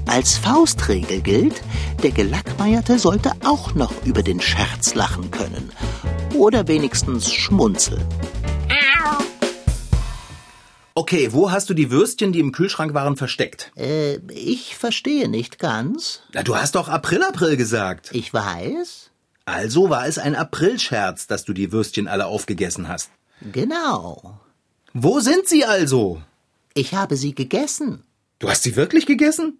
Als 0.04 0.36
Faustregel 0.36 1.22
gilt, 1.22 1.62
der 2.02 2.10
Gelackmeierte 2.10 2.98
sollte 2.98 3.32
auch 3.42 3.74
noch 3.74 4.04
über 4.04 4.22
den 4.22 4.42
Scherz 4.42 4.94
lachen 4.94 5.30
können. 5.30 5.72
Oder 6.34 6.66
wenigstens 6.66 7.32
schmunzeln. 7.32 8.04
Okay, 10.96 11.32
wo 11.32 11.50
hast 11.50 11.70
du 11.70 11.74
die 11.74 11.90
Würstchen, 11.90 12.32
die 12.32 12.40
im 12.40 12.52
Kühlschrank 12.52 12.92
waren, 12.94 13.16
versteckt? 13.16 13.72
Äh, 13.76 14.16
ich 14.32 14.76
verstehe 14.76 15.28
nicht 15.28 15.58
ganz. 15.58 16.22
Na, 16.32 16.42
du 16.42 16.56
hast 16.56 16.74
doch 16.74 16.88
April, 16.88 17.22
April 17.22 17.56
gesagt. 17.56 18.10
Ich 18.12 18.32
weiß. 18.32 19.10
Also 19.44 19.90
war 19.90 20.06
es 20.06 20.18
ein 20.18 20.34
Aprilscherz, 20.34 21.26
dass 21.26 21.44
du 21.44 21.52
die 21.52 21.72
Würstchen 21.72 22.08
alle 22.08 22.26
aufgegessen 22.26 22.88
hast. 22.88 23.10
Genau. 23.52 24.38
Wo 24.92 25.20
sind 25.20 25.48
sie 25.48 25.64
also? 25.64 26.22
Ich 26.74 26.94
habe 26.94 27.16
sie 27.16 27.34
gegessen. 27.34 28.04
Du 28.38 28.48
hast 28.48 28.62
sie 28.62 28.76
wirklich 28.76 29.06
gegessen? 29.06 29.58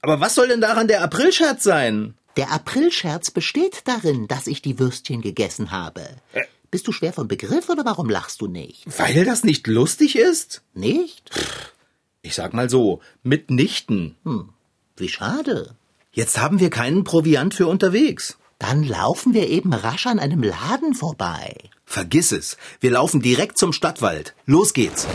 Aber 0.00 0.20
was 0.20 0.34
soll 0.34 0.48
denn 0.48 0.60
daran 0.60 0.88
der 0.88 1.02
Aprilscherz 1.02 1.62
sein? 1.62 2.14
Der 2.38 2.52
Aprilscherz 2.52 3.32
besteht 3.32 3.82
darin, 3.86 4.28
dass 4.28 4.46
ich 4.46 4.62
die 4.62 4.78
Würstchen 4.78 5.22
gegessen 5.22 5.72
habe. 5.72 6.02
Äh. 6.32 6.44
Bist 6.70 6.86
du 6.86 6.92
schwer 6.92 7.12
vom 7.12 7.26
Begriff 7.26 7.68
oder 7.68 7.84
warum 7.84 8.08
lachst 8.08 8.40
du 8.40 8.46
nicht? 8.46 8.84
Weil 8.96 9.24
das 9.24 9.42
nicht 9.42 9.66
lustig 9.66 10.14
ist? 10.14 10.62
Nicht? 10.72 11.30
Ich 12.22 12.36
sag 12.36 12.54
mal 12.54 12.70
so, 12.70 13.00
mitnichten. 13.24 14.14
Hm, 14.22 14.50
wie 14.96 15.08
schade. 15.08 15.74
Jetzt 16.12 16.38
haben 16.38 16.60
wir 16.60 16.70
keinen 16.70 17.02
Proviant 17.02 17.54
für 17.54 17.66
unterwegs. 17.66 18.38
Dann 18.60 18.84
laufen 18.84 19.34
wir 19.34 19.48
eben 19.48 19.72
rasch 19.72 20.06
an 20.06 20.20
einem 20.20 20.44
Laden 20.44 20.94
vorbei. 20.94 21.56
Vergiss 21.84 22.30
es. 22.30 22.56
Wir 22.78 22.92
laufen 22.92 23.20
direkt 23.20 23.58
zum 23.58 23.72
Stadtwald. 23.72 24.36
Los 24.46 24.74
geht's. 24.74 25.08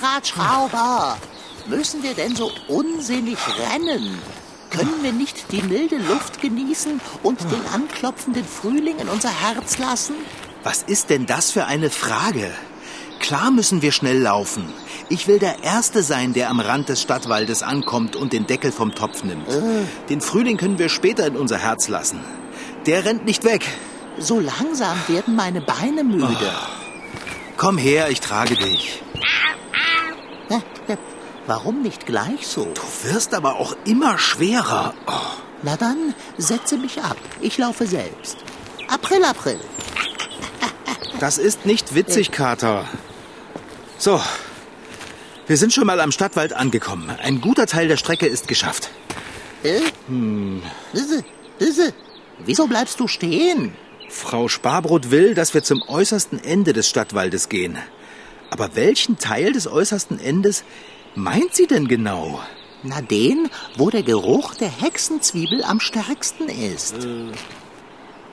Fahrradschrauber! 0.00 1.18
Müssen 1.66 2.02
wir 2.02 2.14
denn 2.14 2.34
so 2.34 2.50
unsinnig 2.68 3.38
rennen? 3.70 4.18
Können 4.70 5.02
wir 5.02 5.12
nicht 5.12 5.52
die 5.52 5.62
milde 5.62 5.98
Luft 5.98 6.40
genießen 6.40 7.00
und 7.22 7.40
den 7.50 7.66
anklopfenden 7.72 8.44
Frühling 8.44 8.98
in 8.98 9.08
unser 9.08 9.30
Herz 9.30 9.78
lassen? 9.78 10.14
Was 10.62 10.82
ist 10.82 11.10
denn 11.10 11.26
das 11.26 11.50
für 11.50 11.66
eine 11.66 11.90
Frage? 11.90 12.50
Klar 13.18 13.50
müssen 13.50 13.82
wir 13.82 13.92
schnell 13.92 14.18
laufen. 14.20 14.64
Ich 15.10 15.26
will 15.28 15.38
der 15.38 15.62
Erste 15.64 16.02
sein, 16.02 16.32
der 16.32 16.48
am 16.50 16.60
Rand 16.60 16.88
des 16.88 17.02
Stadtwaldes 17.02 17.62
ankommt 17.62 18.16
und 18.16 18.32
den 18.32 18.46
Deckel 18.46 18.72
vom 18.72 18.94
Topf 18.94 19.22
nimmt. 19.24 19.48
Den 20.08 20.20
Frühling 20.20 20.56
können 20.56 20.78
wir 20.78 20.88
später 20.88 21.26
in 21.26 21.36
unser 21.36 21.58
Herz 21.58 21.88
lassen. 21.88 22.20
Der 22.86 23.04
rennt 23.04 23.26
nicht 23.26 23.44
weg. 23.44 23.66
So 24.18 24.40
langsam 24.40 24.96
werden 25.08 25.36
meine 25.36 25.60
Beine 25.60 26.04
müde. 26.04 26.52
Komm 27.56 27.76
her, 27.76 28.08
ich 28.08 28.20
trage 28.20 28.54
dich. 28.54 29.02
Äh, 30.50 30.92
äh, 30.92 30.96
Warum 31.46 31.82
nicht 31.82 32.06
gleich 32.06 32.46
so? 32.46 32.64
Du 32.64 33.12
wirst 33.12 33.34
aber 33.34 33.56
auch 33.56 33.74
immer 33.84 34.18
schwerer. 34.18 34.94
Oh. 35.06 35.12
Na 35.62 35.76
dann, 35.76 36.14
setze 36.38 36.76
mich 36.76 37.02
ab. 37.02 37.16
Ich 37.40 37.58
laufe 37.58 37.86
selbst. 37.86 38.36
April, 38.88 39.24
April. 39.24 39.58
Das 41.18 41.38
ist 41.38 41.66
nicht 41.66 41.94
witzig, 41.94 42.30
Kater. 42.30 42.84
So, 43.98 44.20
wir 45.46 45.56
sind 45.56 45.72
schon 45.72 45.86
mal 45.86 46.00
am 46.00 46.12
Stadtwald 46.12 46.52
angekommen. 46.52 47.10
Ein 47.22 47.40
guter 47.40 47.66
Teil 47.66 47.88
der 47.88 47.96
Strecke 47.96 48.26
ist 48.26 48.48
geschafft. 48.48 48.90
Äh? 49.62 49.80
Diese. 51.58 51.92
Wieso 52.46 52.66
bleibst 52.66 53.00
du 53.00 53.08
stehen? 53.08 53.74
Frau 54.08 54.48
Sparbrot 54.48 55.10
will, 55.10 55.34
dass 55.34 55.52
wir 55.52 55.62
zum 55.62 55.82
äußersten 55.82 56.42
Ende 56.42 56.72
des 56.72 56.88
Stadtwaldes 56.88 57.48
gehen. 57.48 57.76
Aber 58.50 58.74
welchen 58.74 59.18
Teil 59.18 59.52
des 59.52 59.66
äußersten 59.66 60.18
Endes 60.18 60.64
meint 61.14 61.54
sie 61.54 61.66
denn 61.66 61.88
genau? 61.88 62.40
Na 62.82 63.00
den, 63.00 63.48
wo 63.76 63.90
der 63.90 64.02
Geruch 64.02 64.54
der 64.54 64.70
Hexenzwiebel 64.70 65.62
am 65.64 65.80
stärksten 65.80 66.48
ist. 66.48 66.94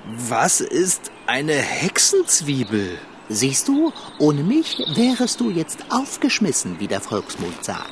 Was 0.06 0.62
ist 0.62 1.12
eine 1.26 1.54
Hexenzwiebel? 1.54 2.98
Siehst 3.30 3.68
du, 3.68 3.92
ohne 4.20 4.44
mich 4.44 4.82
wärest 4.96 5.42
du 5.42 5.52
jetzt 5.52 5.80
aufgeschmissen, 5.90 6.80
wie 6.80 6.88
der 6.88 7.02
Volksmund 7.02 7.64
sagt. 7.64 7.92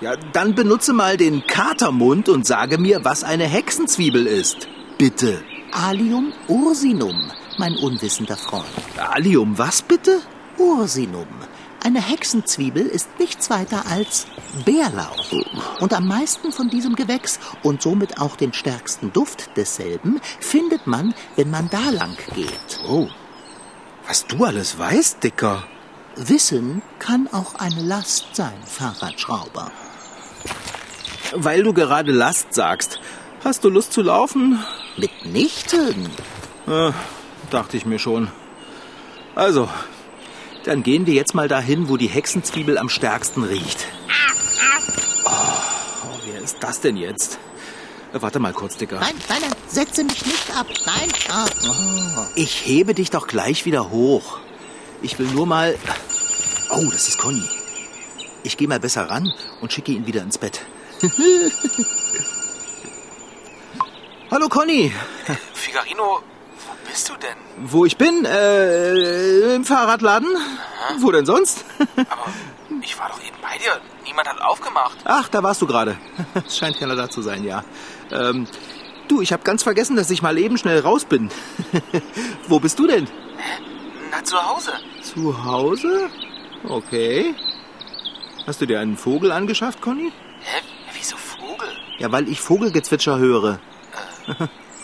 Ja, 0.00 0.16
dann 0.16 0.56
benutze 0.56 0.92
mal 0.92 1.16
den 1.16 1.46
Katermund 1.46 2.28
und 2.28 2.44
sage 2.44 2.78
mir, 2.78 3.04
was 3.04 3.22
eine 3.22 3.44
Hexenzwiebel 3.44 4.26
ist. 4.26 4.66
Bitte. 4.98 5.44
Allium 5.70 6.32
ursinum, 6.48 7.30
mein 7.58 7.76
unwissender 7.76 8.36
Freund. 8.36 8.66
Allium, 8.96 9.56
was 9.56 9.82
bitte? 9.82 10.20
Ursinum. 10.58 11.28
Eine 11.84 12.00
Hexenzwiebel 12.00 12.86
ist 12.86 13.08
nichts 13.18 13.50
weiter 13.50 13.86
als 13.90 14.28
Bärlauch. 14.64 15.32
Und 15.80 15.92
am 15.92 16.06
meisten 16.06 16.52
von 16.52 16.70
diesem 16.70 16.94
Gewächs 16.94 17.40
und 17.64 17.82
somit 17.82 18.20
auch 18.20 18.36
den 18.36 18.52
stärksten 18.52 19.12
Duft 19.12 19.56
desselben 19.56 20.20
findet 20.38 20.86
man, 20.86 21.12
wenn 21.34 21.50
man 21.50 21.68
da 21.70 21.90
lang 21.90 22.16
geht. 22.36 22.80
Oh. 22.88 23.08
Was 24.06 24.24
du 24.26 24.44
alles 24.44 24.78
weißt, 24.78 25.24
Dicker. 25.24 25.64
Wissen 26.14 26.82
kann 27.00 27.28
auch 27.32 27.56
eine 27.56 27.82
Last 27.82 28.36
sein, 28.36 28.62
Fahrradschrauber. 28.64 29.72
Weil 31.34 31.64
du 31.64 31.72
gerade 31.72 32.12
Last 32.12 32.54
sagst. 32.54 33.00
Hast 33.42 33.64
du 33.64 33.70
Lust 33.70 33.92
zu 33.92 34.02
laufen? 34.02 34.62
Mitnichten. 34.96 36.08
Äh, 36.68 36.92
dachte 37.50 37.76
ich 37.76 37.86
mir 37.86 37.98
schon. 37.98 38.30
Also, 39.34 39.68
dann 40.64 40.82
gehen 40.82 41.06
wir 41.06 41.14
jetzt 41.14 41.34
mal 41.34 41.48
dahin, 41.48 41.88
wo 41.88 41.96
die 41.96 42.08
Hexenzwiebel 42.08 42.78
am 42.78 42.88
stärksten 42.88 43.44
riecht. 43.44 43.86
Oh, 45.24 45.30
wer 46.26 46.40
ist 46.40 46.58
das 46.60 46.80
denn 46.80 46.96
jetzt? 46.96 47.38
Warte 48.12 48.38
mal 48.38 48.52
kurz, 48.52 48.76
Dicker. 48.76 49.00
Nein, 49.00 49.14
nein, 49.28 49.38
nein, 49.40 49.52
setze 49.66 50.04
mich 50.04 50.26
nicht 50.26 50.54
ab. 50.54 50.66
Nein. 50.84 51.08
Oh. 51.30 52.26
Ich 52.34 52.66
hebe 52.66 52.94
dich 52.94 53.10
doch 53.10 53.26
gleich 53.26 53.64
wieder 53.64 53.90
hoch. 53.90 54.38
Ich 55.00 55.18
will 55.18 55.28
nur 55.28 55.46
mal. 55.46 55.78
Oh, 56.70 56.84
das 56.90 57.08
ist 57.08 57.18
Conny. 57.18 57.42
Ich 58.42 58.56
gehe 58.56 58.68
mal 58.68 58.80
besser 58.80 59.08
ran 59.08 59.32
und 59.60 59.72
schicke 59.72 59.92
ihn 59.92 60.06
wieder 60.06 60.22
ins 60.22 60.36
Bett. 60.38 60.60
Hallo 64.30 64.48
Conny, 64.48 64.90
Figarino, 65.52 66.22
bist 66.92 67.08
du 67.08 67.14
denn? 67.16 67.42
wo 67.64 67.84
ich 67.84 67.96
bin? 67.96 68.24
Äh, 68.24 69.54
im 69.54 69.64
Fahrradladen? 69.64 70.28
Wo 70.98 71.10
denn 71.10 71.24
sonst? 71.24 71.64
Aber 71.96 72.26
ich 72.82 72.98
war 72.98 73.08
doch 73.08 73.20
eben 73.20 73.36
bei 73.40 73.56
dir. 73.58 73.80
Niemand 74.04 74.28
hat 74.28 74.40
aufgemacht. 74.42 74.98
Ach, 75.04 75.28
da 75.28 75.42
warst 75.42 75.62
du 75.62 75.66
gerade. 75.66 75.96
Es 76.46 76.56
scheint 76.58 76.78
keiner 76.78 76.96
da 76.96 77.08
zu 77.08 77.22
sein, 77.22 77.44
ja. 77.44 77.64
Ähm, 78.10 78.46
du, 79.08 79.22
ich 79.22 79.32
habe 79.32 79.42
ganz 79.42 79.62
vergessen, 79.62 79.96
dass 79.96 80.10
ich 80.10 80.20
mal 80.22 80.36
eben 80.36 80.58
schnell 80.58 80.80
raus 80.80 81.06
bin. 81.06 81.30
wo 82.48 82.60
bist 82.60 82.78
du 82.78 82.86
denn? 82.86 83.08
Na, 84.10 84.22
zu 84.22 84.36
Hause. 84.36 84.72
Zu 85.02 85.44
Hause? 85.44 86.10
Okay. 86.68 87.34
Hast 88.46 88.60
du 88.60 88.66
dir 88.66 88.80
einen 88.80 88.96
Vogel 88.96 89.32
angeschafft, 89.32 89.80
Conny? 89.80 90.12
Hä? 90.40 90.62
Wieso 90.94 91.16
Vogel? 91.16 91.68
Ja, 91.98 92.12
weil 92.12 92.28
ich 92.28 92.40
Vogelgezwitscher 92.40 93.18
höre. 93.18 93.60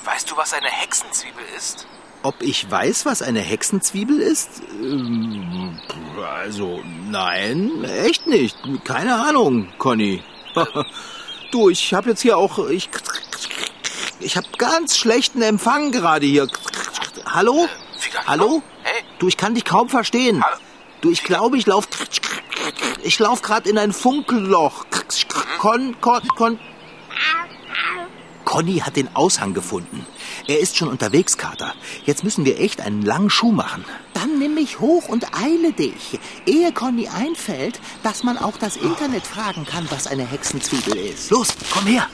Weißt 0.05 0.31
du, 0.31 0.37
was 0.37 0.55
eine 0.55 0.69
Hexenzwiebel 0.69 1.45
ist? 1.57 1.87
Ob 2.23 2.43
ich 2.43 2.69
weiß, 2.71 3.07
was 3.07 3.23
eine 3.23 3.41
Hexenzwiebel 3.41 4.21
ist? 4.21 4.63
Ähm, 4.83 5.79
Also, 6.45 6.83
nein, 7.11 7.85
echt 7.85 8.27
nicht. 8.27 8.57
Keine 8.85 9.15
Ahnung, 9.17 9.69
Conny. 9.79 10.23
Du, 11.51 11.71
ich 11.71 11.95
habe 11.95 12.11
jetzt 12.11 12.21
hier 12.21 12.37
auch... 12.37 12.59
Ich, 12.69 12.91
ich 14.21 14.37
habe 14.37 14.47
ganz 14.59 14.99
schlechten 14.99 15.41
Empfang 15.41 15.93
gerade 15.93 16.27
hier. 16.27 16.47
Hallo? 17.25 17.67
Hallo? 18.27 18.63
Hey, 18.83 19.03
Du, 19.19 19.29
ich 19.29 19.39
kann 19.39 19.55
dich 19.55 19.65
kaum 19.65 19.89
verstehen. 19.89 20.45
Hallo? 20.45 20.57
Du, 21.01 21.11
ich 21.11 21.23
glaube, 21.25 21.57
ich 21.57 21.65
lauf... 21.65 21.89
Ich 23.03 23.19
lauf 23.19 23.41
gerade 23.41 23.71
in 23.71 23.79
ein 23.79 23.95
Funkelloch. 23.95 24.85
Con, 25.59 25.99
con, 26.03 26.21
con... 26.37 26.59
Conny 28.45 28.81
hat 28.81 28.97
den 28.97 29.15
Aushang 29.17 29.55
gefunden. 29.55 30.07
Er 30.47 30.61
ist 30.61 30.77
schon 30.77 30.89
unterwegs, 30.89 31.37
Kater. 31.37 31.75
Jetzt 32.07 32.25
müssen 32.25 32.45
wir 32.45 32.61
echt 32.61 32.81
einen 32.81 33.03
langen 33.03 33.31
Schuh 33.31 33.53
machen. 33.53 33.85
Dann 34.15 34.39
nimm 34.39 34.55
mich 34.55 34.81
hoch 34.81 35.09
und 35.09 35.27
eile 35.35 35.73
dich, 35.73 36.19
ehe 36.47 36.73
Conny 36.73 37.09
einfällt, 37.09 37.81
dass 38.03 38.25
man 38.25 38.39
auch 38.39 38.57
das 38.59 38.77
Internet 38.77 39.27
fragen 39.27 39.65
kann, 39.65 39.87
was 39.91 40.07
eine 40.07 40.25
Hexenzwiebel 40.27 40.97
ist. 40.97 41.31
Los, 41.31 41.49
komm 41.71 41.87
her. 41.87 42.09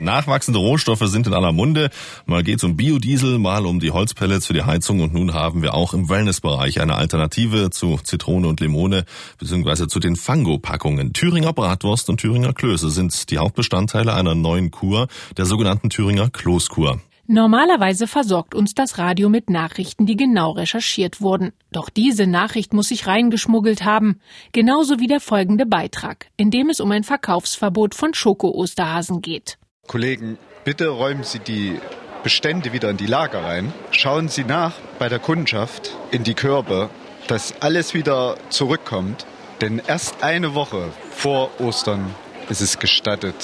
Nachwachsende 0.00 0.58
Rohstoffe 0.58 1.06
sind 1.06 1.26
in 1.26 1.34
aller 1.34 1.52
Munde. 1.52 1.90
Mal 2.24 2.42
geht's 2.42 2.64
um 2.64 2.76
Biodiesel, 2.76 3.38
mal 3.38 3.66
um 3.66 3.80
die 3.80 3.90
Holzpellets 3.90 4.46
für 4.46 4.54
die 4.54 4.62
Heizung 4.62 5.00
und 5.00 5.12
nun 5.12 5.34
haben 5.34 5.62
wir 5.62 5.74
auch 5.74 5.92
im 5.92 6.08
Wellnessbereich 6.08 6.80
eine 6.80 6.94
Alternative 6.94 7.70
zu 7.70 7.98
Zitrone 8.02 8.48
und 8.48 8.60
Limone 8.60 9.04
beziehungsweise 9.38 9.88
zu 9.88 10.00
den 10.00 10.16
Fango-Packungen. 10.16 11.12
Thüringer 11.12 11.52
Bratwurst 11.52 12.08
und 12.08 12.18
Thüringer 12.18 12.54
Klöße 12.54 12.90
sind 12.90 13.30
die 13.30 13.38
Hauptbestandteile 13.38 14.14
einer 14.14 14.34
neuen 14.34 14.70
Kur, 14.70 15.08
der 15.36 15.44
sogenannten 15.44 15.90
Thüringer 15.90 16.30
Kloßkur. 16.30 17.00
Normalerweise 17.32 18.08
versorgt 18.08 18.56
uns 18.56 18.74
das 18.74 18.98
Radio 18.98 19.28
mit 19.28 19.50
Nachrichten, 19.50 20.04
die 20.04 20.16
genau 20.16 20.50
recherchiert 20.50 21.20
wurden. 21.20 21.52
Doch 21.70 21.88
diese 21.88 22.26
Nachricht 22.26 22.72
muss 22.72 22.88
sich 22.88 23.06
reingeschmuggelt 23.06 23.84
haben. 23.84 24.18
Genauso 24.50 24.98
wie 24.98 25.06
der 25.06 25.20
folgende 25.20 25.64
Beitrag, 25.64 26.26
in 26.36 26.50
dem 26.50 26.70
es 26.70 26.80
um 26.80 26.90
ein 26.90 27.04
Verkaufsverbot 27.04 27.94
von 27.94 28.14
Schoko-Osterhasen 28.14 29.22
geht. 29.22 29.59
Kollegen, 29.90 30.38
bitte 30.62 30.86
räumen 30.86 31.24
Sie 31.24 31.40
die 31.40 31.80
Bestände 32.22 32.72
wieder 32.72 32.90
in 32.90 32.96
die 32.96 33.06
Lager 33.08 33.42
rein. 33.42 33.72
Schauen 33.90 34.28
Sie 34.28 34.44
nach 34.44 34.74
bei 35.00 35.08
der 35.08 35.18
Kundschaft 35.18 35.96
in 36.12 36.22
die 36.22 36.34
Körbe, 36.34 36.90
dass 37.26 37.60
alles 37.60 37.92
wieder 37.92 38.36
zurückkommt. 38.50 39.26
Denn 39.60 39.82
erst 39.84 40.22
eine 40.22 40.54
Woche 40.54 40.92
vor 41.10 41.50
Ostern 41.58 42.14
ist 42.48 42.60
es 42.60 42.78
gestattet, 42.78 43.34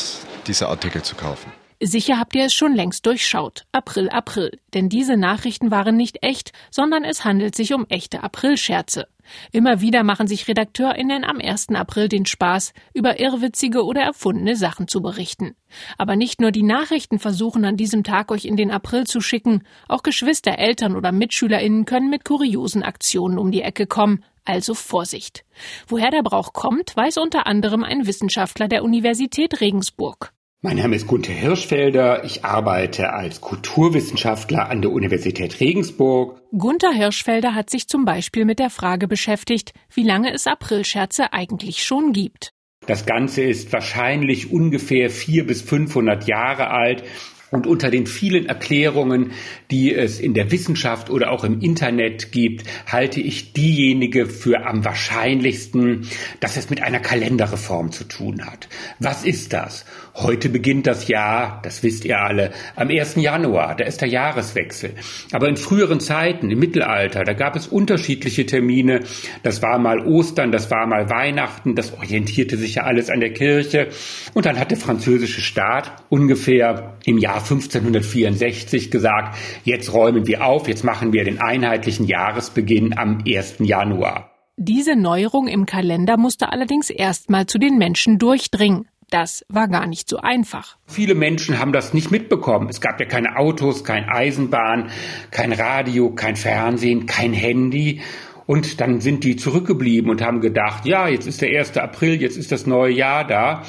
diese 0.46 0.68
Artikel 0.68 1.02
zu 1.02 1.16
kaufen. 1.16 1.50
Sicher 1.82 2.18
habt 2.18 2.34
ihr 2.34 2.46
es 2.46 2.54
schon 2.54 2.74
längst 2.74 3.04
durchschaut. 3.04 3.66
April, 3.70 4.08
April. 4.08 4.58
Denn 4.72 4.88
diese 4.88 5.16
Nachrichten 5.16 5.70
waren 5.70 5.96
nicht 5.96 6.22
echt, 6.22 6.52
sondern 6.70 7.04
es 7.04 7.24
handelt 7.24 7.54
sich 7.54 7.74
um 7.74 7.84
echte 7.90 8.22
Aprilscherze. 8.22 9.08
Immer 9.52 9.82
wieder 9.82 10.02
machen 10.02 10.26
sich 10.26 10.48
RedakteurInnen 10.48 11.24
am 11.24 11.38
1. 11.38 11.70
April 11.74 12.08
den 12.08 12.24
Spaß, 12.24 12.72
über 12.94 13.20
irrwitzige 13.20 13.84
oder 13.84 14.00
erfundene 14.00 14.56
Sachen 14.56 14.88
zu 14.88 15.02
berichten. 15.02 15.54
Aber 15.98 16.16
nicht 16.16 16.40
nur 16.40 16.50
die 16.50 16.62
Nachrichten 16.62 17.18
versuchen 17.18 17.64
an 17.66 17.76
diesem 17.76 18.04
Tag 18.04 18.30
euch 18.30 18.46
in 18.46 18.56
den 18.56 18.70
April 18.70 19.04
zu 19.04 19.20
schicken, 19.20 19.62
auch 19.86 20.02
Geschwister, 20.02 20.58
Eltern 20.58 20.96
oder 20.96 21.12
MitschülerInnen 21.12 21.84
können 21.84 22.08
mit 22.08 22.24
kuriosen 22.24 22.84
Aktionen 22.84 23.36
um 23.36 23.50
die 23.50 23.62
Ecke 23.62 23.86
kommen. 23.86 24.24
Also 24.46 24.74
Vorsicht. 24.74 25.44
Woher 25.88 26.10
der 26.10 26.22
Brauch 26.22 26.52
kommt, 26.52 26.96
weiß 26.96 27.18
unter 27.18 27.46
anderem 27.46 27.82
ein 27.82 28.06
Wissenschaftler 28.06 28.68
der 28.68 28.84
Universität 28.84 29.60
Regensburg. 29.60 30.32
Mein 30.66 30.78
Name 30.78 30.96
ist 30.96 31.06
Gunther 31.06 31.32
Hirschfelder. 31.32 32.24
Ich 32.24 32.44
arbeite 32.44 33.12
als 33.12 33.40
Kulturwissenschaftler 33.40 34.68
an 34.68 34.82
der 34.82 34.90
Universität 34.90 35.60
Regensburg. 35.60 36.42
Gunther 36.50 36.90
Hirschfelder 36.90 37.54
hat 37.54 37.70
sich 37.70 37.86
zum 37.86 38.04
Beispiel 38.04 38.44
mit 38.44 38.58
der 38.58 38.70
Frage 38.70 39.06
beschäftigt, 39.06 39.74
wie 39.94 40.02
lange 40.02 40.34
es 40.34 40.48
Aprilscherze 40.48 41.32
eigentlich 41.32 41.84
schon 41.84 42.12
gibt. 42.12 42.50
Das 42.84 43.06
Ganze 43.06 43.42
ist 43.42 43.72
wahrscheinlich 43.72 44.50
ungefähr 44.50 45.08
vier 45.08 45.46
bis 45.46 45.62
500 45.62 46.26
Jahre 46.26 46.68
alt 46.68 47.04
und 47.50 47.66
unter 47.66 47.90
den 47.90 48.06
vielen 48.06 48.46
Erklärungen, 48.46 49.32
die 49.70 49.94
es 49.94 50.18
in 50.18 50.34
der 50.34 50.50
Wissenschaft 50.50 51.10
oder 51.10 51.30
auch 51.30 51.44
im 51.44 51.60
Internet 51.60 52.32
gibt, 52.32 52.64
halte 52.90 53.20
ich 53.20 53.52
diejenige 53.52 54.26
für 54.26 54.66
am 54.66 54.84
wahrscheinlichsten, 54.84 56.08
dass 56.40 56.56
es 56.56 56.70
mit 56.70 56.82
einer 56.82 56.98
Kalenderreform 56.98 57.92
zu 57.92 58.04
tun 58.04 58.44
hat. 58.44 58.68
Was 58.98 59.24
ist 59.24 59.52
das? 59.52 59.84
Heute 60.18 60.48
beginnt 60.48 60.86
das 60.86 61.08
Jahr, 61.08 61.60
das 61.62 61.82
wisst 61.82 62.06
ihr 62.06 62.18
alle, 62.18 62.50
am 62.74 62.88
1. 62.88 63.16
Januar, 63.16 63.76
da 63.76 63.84
ist 63.84 64.00
der 64.00 64.08
Jahreswechsel. 64.08 64.94
Aber 65.30 65.46
in 65.46 65.58
früheren 65.58 66.00
Zeiten, 66.00 66.50
im 66.50 66.58
Mittelalter, 66.58 67.22
da 67.22 67.34
gab 67.34 67.54
es 67.54 67.66
unterschiedliche 67.66 68.46
Termine. 68.46 69.00
Das 69.42 69.60
war 69.60 69.78
mal 69.78 70.00
Ostern, 70.06 70.52
das 70.52 70.70
war 70.70 70.86
mal 70.86 71.10
Weihnachten, 71.10 71.74
das 71.74 71.92
orientierte 71.92 72.56
sich 72.56 72.76
ja 72.76 72.84
alles 72.84 73.10
an 73.10 73.20
der 73.20 73.34
Kirche. 73.34 73.88
Und 74.32 74.46
dann 74.46 74.58
hat 74.58 74.70
der 74.70 74.78
französische 74.78 75.42
Staat 75.42 75.92
ungefähr 76.08 76.96
im 77.04 77.18
Jahr 77.18 77.42
1564 77.42 78.90
gesagt, 78.90 79.36
jetzt 79.64 79.92
räumen 79.92 80.26
wir 80.26 80.46
auf, 80.46 80.66
jetzt 80.66 80.82
machen 80.82 81.12
wir 81.12 81.24
den 81.24 81.42
einheitlichen 81.42 82.06
Jahresbeginn 82.06 82.96
am 82.96 83.22
1. 83.28 83.56
Januar. 83.58 84.30
Diese 84.56 84.96
Neuerung 84.96 85.46
im 85.46 85.66
Kalender 85.66 86.16
musste 86.16 86.50
allerdings 86.50 86.88
erstmal 86.88 87.44
zu 87.44 87.58
den 87.58 87.76
Menschen 87.76 88.18
durchdringen. 88.18 88.88
Das 89.10 89.44
war 89.48 89.68
gar 89.68 89.86
nicht 89.86 90.08
so 90.08 90.18
einfach. 90.18 90.76
Viele 90.86 91.14
Menschen 91.14 91.60
haben 91.60 91.72
das 91.72 91.94
nicht 91.94 92.10
mitbekommen. 92.10 92.68
Es 92.68 92.80
gab 92.80 92.98
ja 92.98 93.06
keine 93.06 93.36
Autos, 93.36 93.84
kein 93.84 94.08
Eisenbahn, 94.08 94.90
kein 95.30 95.52
Radio, 95.52 96.10
kein 96.10 96.34
Fernsehen, 96.34 97.06
kein 97.06 97.32
Handy. 97.32 98.02
Und 98.46 98.80
dann 98.80 99.00
sind 99.00 99.24
die 99.24 99.36
zurückgeblieben 99.36 100.10
und 100.10 100.22
haben 100.22 100.40
gedacht, 100.40 100.86
ja, 100.86 101.08
jetzt 101.08 101.26
ist 101.26 101.40
der 101.42 101.56
1. 101.56 101.76
April, 101.76 102.20
jetzt 102.20 102.36
ist 102.36 102.52
das 102.52 102.66
neue 102.66 102.92
Jahr 102.92 103.24
da 103.26 103.62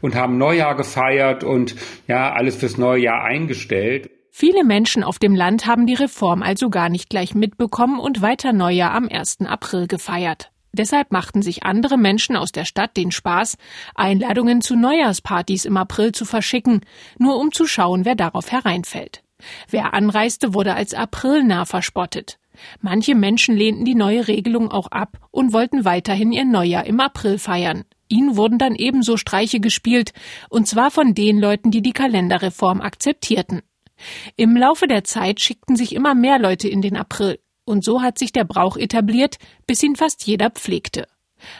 und 0.00 0.14
haben 0.14 0.38
Neujahr 0.38 0.76
gefeiert 0.76 1.44
und 1.44 1.74
ja, 2.06 2.32
alles 2.32 2.56
fürs 2.56 2.78
neue 2.78 3.02
Jahr 3.02 3.22
eingestellt. 3.22 4.10
Viele 4.30 4.64
Menschen 4.64 5.02
auf 5.02 5.18
dem 5.18 5.34
Land 5.34 5.66
haben 5.66 5.86
die 5.86 5.94
Reform 5.94 6.42
also 6.42 6.70
gar 6.70 6.88
nicht 6.88 7.10
gleich 7.10 7.34
mitbekommen 7.34 7.98
und 7.98 8.22
weiter 8.22 8.52
Neujahr 8.52 8.92
am 8.92 9.08
1. 9.08 9.40
April 9.46 9.88
gefeiert. 9.88 10.52
Deshalb 10.72 11.10
machten 11.10 11.42
sich 11.42 11.64
andere 11.64 11.98
Menschen 11.98 12.36
aus 12.36 12.52
der 12.52 12.64
Stadt 12.64 12.96
den 12.96 13.10
Spaß, 13.10 13.56
Einladungen 13.94 14.60
zu 14.60 14.76
Neujahrspartys 14.76 15.64
im 15.64 15.76
April 15.76 16.12
zu 16.12 16.24
verschicken, 16.24 16.82
nur 17.18 17.38
um 17.38 17.52
zu 17.52 17.66
schauen, 17.66 18.04
wer 18.04 18.14
darauf 18.14 18.52
hereinfällt. 18.52 19.22
Wer 19.68 19.94
anreiste, 19.94 20.54
wurde 20.54 20.74
als 20.74 20.94
Aprilnah 20.94 21.64
verspottet. 21.64 22.38
Manche 22.80 23.14
Menschen 23.14 23.56
lehnten 23.56 23.84
die 23.84 23.94
neue 23.94 24.28
Regelung 24.28 24.70
auch 24.70 24.88
ab 24.88 25.18
und 25.30 25.52
wollten 25.52 25.84
weiterhin 25.84 26.32
ihr 26.32 26.44
Neujahr 26.44 26.84
im 26.86 27.00
April 27.00 27.38
feiern. 27.38 27.84
Ihnen 28.08 28.36
wurden 28.36 28.58
dann 28.58 28.74
ebenso 28.74 29.16
Streiche 29.16 29.60
gespielt, 29.60 30.12
und 30.50 30.66
zwar 30.66 30.90
von 30.90 31.14
den 31.14 31.38
Leuten, 31.38 31.70
die 31.70 31.80
die 31.80 31.92
Kalenderreform 31.92 32.80
akzeptierten. 32.80 33.62
Im 34.36 34.56
Laufe 34.56 34.88
der 34.88 35.04
Zeit 35.04 35.40
schickten 35.40 35.76
sich 35.76 35.94
immer 35.94 36.14
mehr 36.14 36.38
Leute 36.38 36.68
in 36.68 36.82
den 36.82 36.96
April, 36.96 37.38
und 37.70 37.84
so 37.84 38.02
hat 38.02 38.18
sich 38.18 38.32
der 38.32 38.44
Brauch 38.44 38.76
etabliert, 38.76 39.38
bis 39.66 39.82
ihn 39.82 39.96
fast 39.96 40.26
jeder 40.26 40.50
pflegte. 40.50 41.06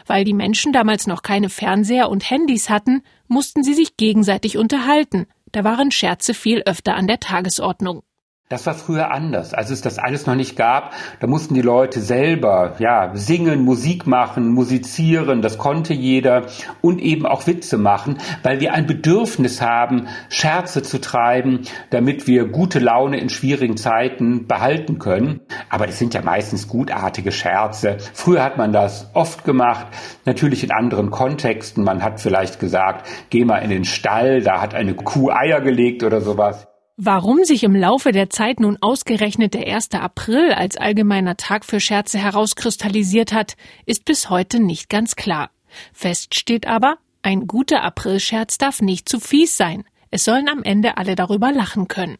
Weil 0.05 0.25
die 0.25 0.33
Menschen 0.33 0.73
damals 0.73 1.07
noch 1.07 1.23
keine 1.23 1.49
Fernseher 1.49 2.09
und 2.09 2.29
Handys 2.29 2.69
hatten, 2.69 3.01
mussten 3.27 3.63
sie 3.63 3.73
sich 3.73 3.97
gegenseitig 3.97 4.57
unterhalten, 4.57 5.25
da 5.51 5.63
waren 5.63 5.91
Scherze 5.91 6.33
viel 6.33 6.61
öfter 6.61 6.95
an 6.95 7.07
der 7.07 7.19
Tagesordnung. 7.19 8.03
Das 8.51 8.65
war 8.65 8.73
früher 8.73 9.11
anders. 9.11 9.53
Als 9.53 9.69
es 9.69 9.79
das 9.79 9.97
alles 9.97 10.25
noch 10.25 10.35
nicht 10.35 10.57
gab, 10.57 10.93
da 11.21 11.27
mussten 11.27 11.53
die 11.53 11.61
Leute 11.61 12.01
selber, 12.01 12.75
ja, 12.79 13.11
singen, 13.13 13.63
Musik 13.63 14.05
machen, 14.05 14.49
musizieren, 14.49 15.41
das 15.41 15.57
konnte 15.57 15.93
jeder 15.93 16.47
und 16.81 16.99
eben 16.99 17.25
auch 17.25 17.47
Witze 17.47 17.77
machen, 17.77 18.17
weil 18.43 18.59
wir 18.59 18.73
ein 18.73 18.87
Bedürfnis 18.87 19.61
haben, 19.61 20.09
Scherze 20.27 20.83
zu 20.83 20.99
treiben, 20.99 21.61
damit 21.91 22.27
wir 22.27 22.43
gute 22.43 22.79
Laune 22.79 23.21
in 23.21 23.29
schwierigen 23.29 23.77
Zeiten 23.77 24.47
behalten 24.47 24.99
können. 24.99 25.39
Aber 25.69 25.87
das 25.87 25.97
sind 25.97 26.13
ja 26.13 26.21
meistens 26.21 26.67
gutartige 26.67 27.31
Scherze. 27.31 27.99
Früher 28.13 28.43
hat 28.43 28.57
man 28.57 28.73
das 28.73 29.09
oft 29.13 29.45
gemacht, 29.45 29.87
natürlich 30.25 30.65
in 30.65 30.71
anderen 30.71 31.09
Kontexten. 31.09 31.85
Man 31.85 32.03
hat 32.03 32.19
vielleicht 32.19 32.59
gesagt, 32.59 33.07
geh 33.29 33.45
mal 33.45 33.59
in 33.59 33.69
den 33.69 33.85
Stall, 33.85 34.41
da 34.41 34.59
hat 34.59 34.75
eine 34.75 34.93
Kuh 34.93 35.31
Eier 35.31 35.61
gelegt 35.61 36.03
oder 36.03 36.19
sowas. 36.19 36.67
Warum 37.03 37.43
sich 37.45 37.63
im 37.63 37.75
Laufe 37.75 38.11
der 38.11 38.29
Zeit 38.29 38.59
nun 38.59 38.77
ausgerechnet 38.79 39.55
der 39.55 39.65
1. 39.65 39.89
April 39.93 40.53
als 40.53 40.77
allgemeiner 40.77 41.35
Tag 41.35 41.65
für 41.65 41.79
Scherze 41.79 42.19
herauskristallisiert 42.19 43.33
hat, 43.33 43.55
ist 43.87 44.05
bis 44.05 44.29
heute 44.29 44.59
nicht 44.59 44.87
ganz 44.87 45.15
klar. 45.15 45.49
Fest 45.93 46.35
steht 46.35 46.67
aber, 46.67 46.99
ein 47.23 47.47
guter 47.47 47.81
Aprilscherz 47.81 48.59
darf 48.59 48.83
nicht 48.83 49.09
zu 49.09 49.19
fies 49.19 49.57
sein. 49.57 49.83
Es 50.11 50.25
sollen 50.25 50.47
am 50.47 50.61
Ende 50.61 50.97
alle 50.97 51.15
darüber 51.15 51.51
lachen 51.51 51.87
können. 51.87 52.19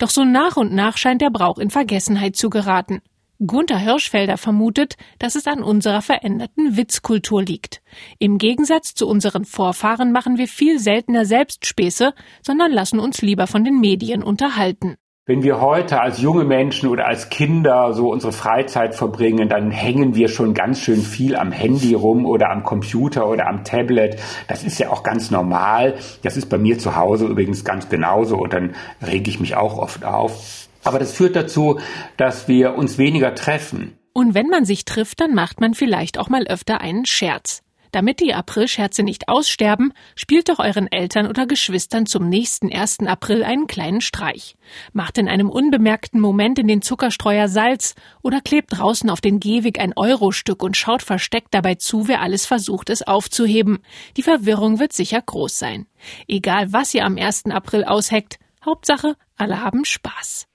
Doch 0.00 0.10
so 0.10 0.24
nach 0.24 0.56
und 0.56 0.72
nach 0.72 0.96
scheint 0.96 1.22
der 1.22 1.30
Brauch 1.30 1.58
in 1.58 1.70
Vergessenheit 1.70 2.34
zu 2.34 2.50
geraten. 2.50 3.00
Gunther 3.46 3.78
Hirschfelder 3.78 4.36
vermutet, 4.36 4.96
dass 5.18 5.34
es 5.34 5.46
an 5.46 5.62
unserer 5.62 6.02
veränderten 6.02 6.76
Witzkultur 6.76 7.42
liegt. 7.42 7.80
Im 8.18 8.36
Gegensatz 8.36 8.94
zu 8.94 9.08
unseren 9.08 9.46
Vorfahren 9.46 10.12
machen 10.12 10.36
wir 10.36 10.46
viel 10.46 10.78
seltener 10.78 11.24
Selbstspäße, 11.24 12.12
sondern 12.42 12.70
lassen 12.70 13.00
uns 13.00 13.22
lieber 13.22 13.46
von 13.46 13.64
den 13.64 13.80
Medien 13.80 14.22
unterhalten. 14.22 14.96
Wenn 15.26 15.42
wir 15.42 15.60
heute 15.60 16.00
als 16.00 16.20
junge 16.20 16.44
Menschen 16.44 16.88
oder 16.88 17.06
als 17.06 17.30
Kinder 17.30 17.94
so 17.94 18.10
unsere 18.10 18.32
Freizeit 18.32 18.94
verbringen, 18.94 19.48
dann 19.48 19.70
hängen 19.70 20.14
wir 20.14 20.28
schon 20.28 20.54
ganz 20.54 20.80
schön 20.80 21.00
viel 21.00 21.36
am 21.36 21.52
Handy 21.52 21.94
rum 21.94 22.26
oder 22.26 22.50
am 22.50 22.62
Computer 22.62 23.28
oder 23.28 23.46
am 23.46 23.64
Tablet. 23.64 24.18
Das 24.48 24.64
ist 24.64 24.78
ja 24.78 24.90
auch 24.90 25.02
ganz 25.02 25.30
normal. 25.30 25.94
Das 26.22 26.36
ist 26.36 26.46
bei 26.46 26.58
mir 26.58 26.78
zu 26.78 26.96
Hause 26.96 27.26
übrigens 27.26 27.64
ganz 27.64 27.88
genauso 27.88 28.36
und 28.36 28.52
dann 28.52 28.74
rege 29.06 29.30
ich 29.30 29.40
mich 29.40 29.54
auch 29.54 29.78
oft 29.78 30.04
auf. 30.04 30.68
Aber 30.84 30.98
das 30.98 31.12
führt 31.12 31.36
dazu, 31.36 31.78
dass 32.16 32.48
wir 32.48 32.74
uns 32.74 32.98
weniger 32.98 33.34
treffen. 33.34 33.98
Und 34.12 34.34
wenn 34.34 34.48
man 34.48 34.64
sich 34.64 34.84
trifft, 34.84 35.20
dann 35.20 35.34
macht 35.34 35.60
man 35.60 35.74
vielleicht 35.74 36.18
auch 36.18 36.28
mal 36.28 36.46
öfter 36.46 36.80
einen 36.80 37.06
Scherz. 37.06 37.62
Damit 37.92 38.20
die 38.20 38.34
Aprilscherze 38.34 39.02
nicht 39.02 39.28
aussterben, 39.28 39.92
spielt 40.14 40.48
doch 40.48 40.60
euren 40.60 40.90
Eltern 40.90 41.26
oder 41.26 41.46
Geschwistern 41.46 42.06
zum 42.06 42.28
nächsten 42.28 42.72
1. 42.72 43.00
April 43.00 43.42
einen 43.42 43.66
kleinen 43.66 44.00
Streich. 44.00 44.56
Macht 44.92 45.18
in 45.18 45.28
einem 45.28 45.50
unbemerkten 45.50 46.20
Moment 46.20 46.60
in 46.60 46.68
den 46.68 46.82
Zuckerstreuer 46.82 47.48
Salz 47.48 47.96
oder 48.22 48.40
klebt 48.40 48.78
draußen 48.78 49.10
auf 49.10 49.20
den 49.20 49.40
Gehweg 49.40 49.80
ein 49.80 49.92
Eurostück 49.96 50.62
und 50.62 50.76
schaut 50.76 51.02
versteckt 51.02 51.52
dabei 51.52 51.74
zu, 51.74 52.06
wer 52.06 52.20
alles 52.20 52.46
versucht, 52.46 52.90
es 52.90 53.02
aufzuheben. 53.02 53.80
Die 54.16 54.22
Verwirrung 54.22 54.78
wird 54.78 54.92
sicher 54.92 55.20
groß 55.20 55.58
sein. 55.58 55.86
Egal 56.28 56.72
was 56.72 56.94
ihr 56.94 57.04
am 57.04 57.16
1. 57.16 57.46
April 57.46 57.84
ausheckt, 57.84 58.38
Hauptsache, 58.64 59.16
alle 59.36 59.64
haben 59.64 59.84
Spaß. 59.84 60.49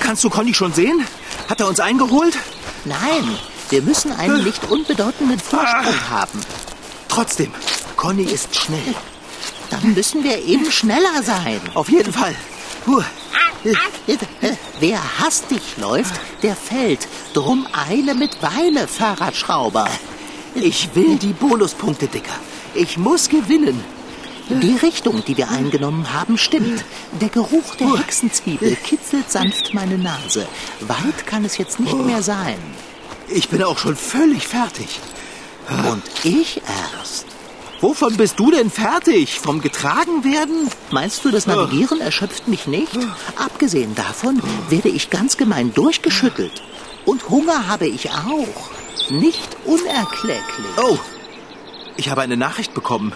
Kannst 0.00 0.24
du 0.24 0.30
Conny 0.30 0.54
schon 0.54 0.72
sehen? 0.72 1.06
Hat 1.48 1.60
er 1.60 1.68
uns 1.68 1.80
eingeholt? 1.80 2.36
Nein, 2.84 3.38
wir 3.70 3.82
müssen 3.82 4.12
einen 4.12 4.44
nicht 4.44 4.70
unbedeutenden 4.70 5.38
Vorsprung 5.38 6.10
haben. 6.10 6.40
Trotzdem, 7.08 7.52
Conny 7.96 8.24
ist 8.24 8.54
schnell. 8.54 8.94
Dann 9.70 9.94
müssen 9.94 10.22
wir 10.22 10.42
eben 10.44 10.70
schneller 10.70 11.22
sein. 11.22 11.60
Auf 11.74 11.88
jeden 11.88 12.12
Fall. 12.12 12.34
Puh. 12.84 13.02
Wer 14.78 15.18
hastig 15.18 15.62
läuft, 15.78 16.14
der 16.42 16.54
fällt. 16.54 17.08
Drum 17.32 17.66
Eile 17.88 18.14
mit 18.14 18.42
Weile, 18.42 18.86
Fahrradschrauber. 18.86 19.88
Ich 20.54 20.94
will 20.94 21.16
die 21.16 21.32
Bonuspunkte, 21.32 22.06
Dicker. 22.06 22.36
Ich 22.74 22.98
muss 22.98 23.28
gewinnen. 23.28 23.82
Die 24.48 24.76
Richtung, 24.76 25.24
die 25.24 25.36
wir 25.36 25.50
eingenommen 25.50 26.12
haben, 26.12 26.36
stimmt. 26.36 26.84
Der 27.20 27.30
Geruch 27.30 27.76
der 27.76 27.96
Hexenzwiebel 27.96 28.76
kitzelt 28.76 29.30
sanft 29.30 29.72
meine 29.72 29.96
Nase. 29.96 30.46
Weit 30.80 31.26
kann 31.26 31.44
es 31.44 31.56
jetzt 31.56 31.80
nicht 31.80 31.96
mehr 31.96 32.22
sein. 32.22 32.58
Ich 33.28 33.48
bin 33.48 33.62
auch 33.62 33.78
schon 33.78 33.96
völlig 33.96 34.46
fertig. 34.46 35.00
Und 35.90 36.02
ich 36.24 36.60
erst. 36.94 37.26
Wovon 37.80 38.16
bist 38.16 38.38
du 38.38 38.50
denn 38.50 38.70
fertig? 38.70 39.40
Vom 39.40 39.60
getragen 39.60 40.24
werden? 40.24 40.68
Meinst 40.90 41.24
du, 41.24 41.30
das 41.30 41.46
Navigieren 41.46 42.00
erschöpft 42.00 42.48
mich 42.48 42.66
nicht? 42.66 42.98
Abgesehen 43.36 43.94
davon 43.94 44.42
werde 44.68 44.90
ich 44.90 45.10
ganz 45.10 45.36
gemein 45.36 45.72
durchgeschüttelt. 45.72 46.62
Und 47.06 47.28
Hunger 47.28 47.66
habe 47.68 47.86
ich 47.86 48.10
auch. 48.10 48.70
Nicht 49.10 49.56
unerkläglich. 49.64 50.66
Oh, 50.82 50.98
ich 51.96 52.08
habe 52.10 52.22
eine 52.22 52.36
Nachricht 52.36 52.72
bekommen. 52.74 53.12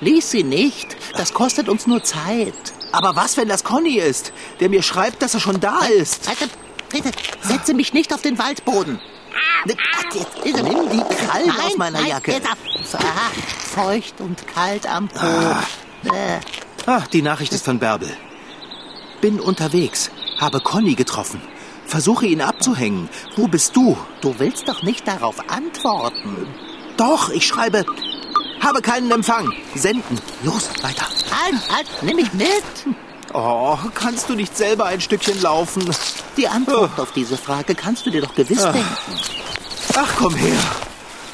Lies 0.00 0.30
sie 0.30 0.42
nicht. 0.44 0.96
Das 1.16 1.32
kostet 1.34 1.68
uns 1.68 1.86
nur 1.86 2.02
Zeit. 2.02 2.54
Aber 2.92 3.16
was, 3.16 3.36
wenn 3.36 3.48
das 3.48 3.64
Conny 3.64 3.98
ist, 3.98 4.32
der 4.60 4.68
mir 4.68 4.82
schreibt, 4.82 5.22
dass 5.22 5.34
er 5.34 5.40
schon 5.40 5.60
da 5.60 5.80
ist? 5.84 6.28
Bitte, 6.90 7.10
setze 7.42 7.74
mich 7.74 7.92
nicht 7.92 8.12
auf 8.14 8.22
den 8.22 8.38
Waldboden. 8.38 8.98
Nimm 10.44 10.88
die 10.90 11.14
Krallen 11.14 11.48
Nein, 11.48 11.66
aus 11.66 11.76
meiner 11.76 12.00
nein, 12.00 12.08
Jacke. 12.10 12.36
ab. 12.36 12.58
Ah, 12.94 13.30
feucht 13.84 14.20
und 14.20 14.46
kalt 14.46 14.86
am 14.86 15.08
Po. 15.08 15.26
Äh, 16.08 16.40
Ah, 16.86 17.02
die 17.12 17.20
Nachricht 17.22 17.52
ist 17.52 17.64
von 17.66 17.78
Bärbel. 17.78 18.10
Bin 19.20 19.38
unterwegs, 19.38 20.10
habe 20.38 20.60
Conny 20.60 20.94
getroffen. 20.94 21.42
versuche 21.86 22.26
ihn 22.26 22.40
abzuhängen. 22.40 23.08
Wo 23.36 23.48
bist 23.48 23.76
du? 23.76 23.96
Du 24.22 24.38
willst 24.38 24.66
doch 24.68 24.82
nicht 24.82 25.06
darauf 25.06 25.36
antworten. 25.50 26.46
Doch, 26.96 27.28
ich 27.30 27.46
schreibe. 27.46 27.84
Habe 28.60 28.82
keinen 28.82 29.10
Empfang. 29.10 29.52
Senden. 29.74 30.20
Los, 30.42 30.68
weiter. 30.82 31.06
Halt, 31.30 31.54
halt, 31.74 31.86
nimm 32.02 32.16
mich 32.16 32.32
mit. 32.32 32.48
Oh, 33.32 33.78
kannst 33.94 34.28
du 34.28 34.34
nicht 34.34 34.56
selber 34.56 34.86
ein 34.86 35.00
Stückchen 35.00 35.40
laufen? 35.40 35.88
Die 36.36 36.48
Antwort 36.48 36.98
auf 36.98 37.12
diese 37.12 37.36
Frage 37.36 37.74
kannst 37.74 38.04
du 38.06 38.10
dir 38.10 38.20
doch 38.22 38.34
gewiss 38.34 38.62
Ah. 38.64 38.72
denken. 38.72 38.96
Ach, 39.96 40.08
komm 40.18 40.34
her. 40.34 40.58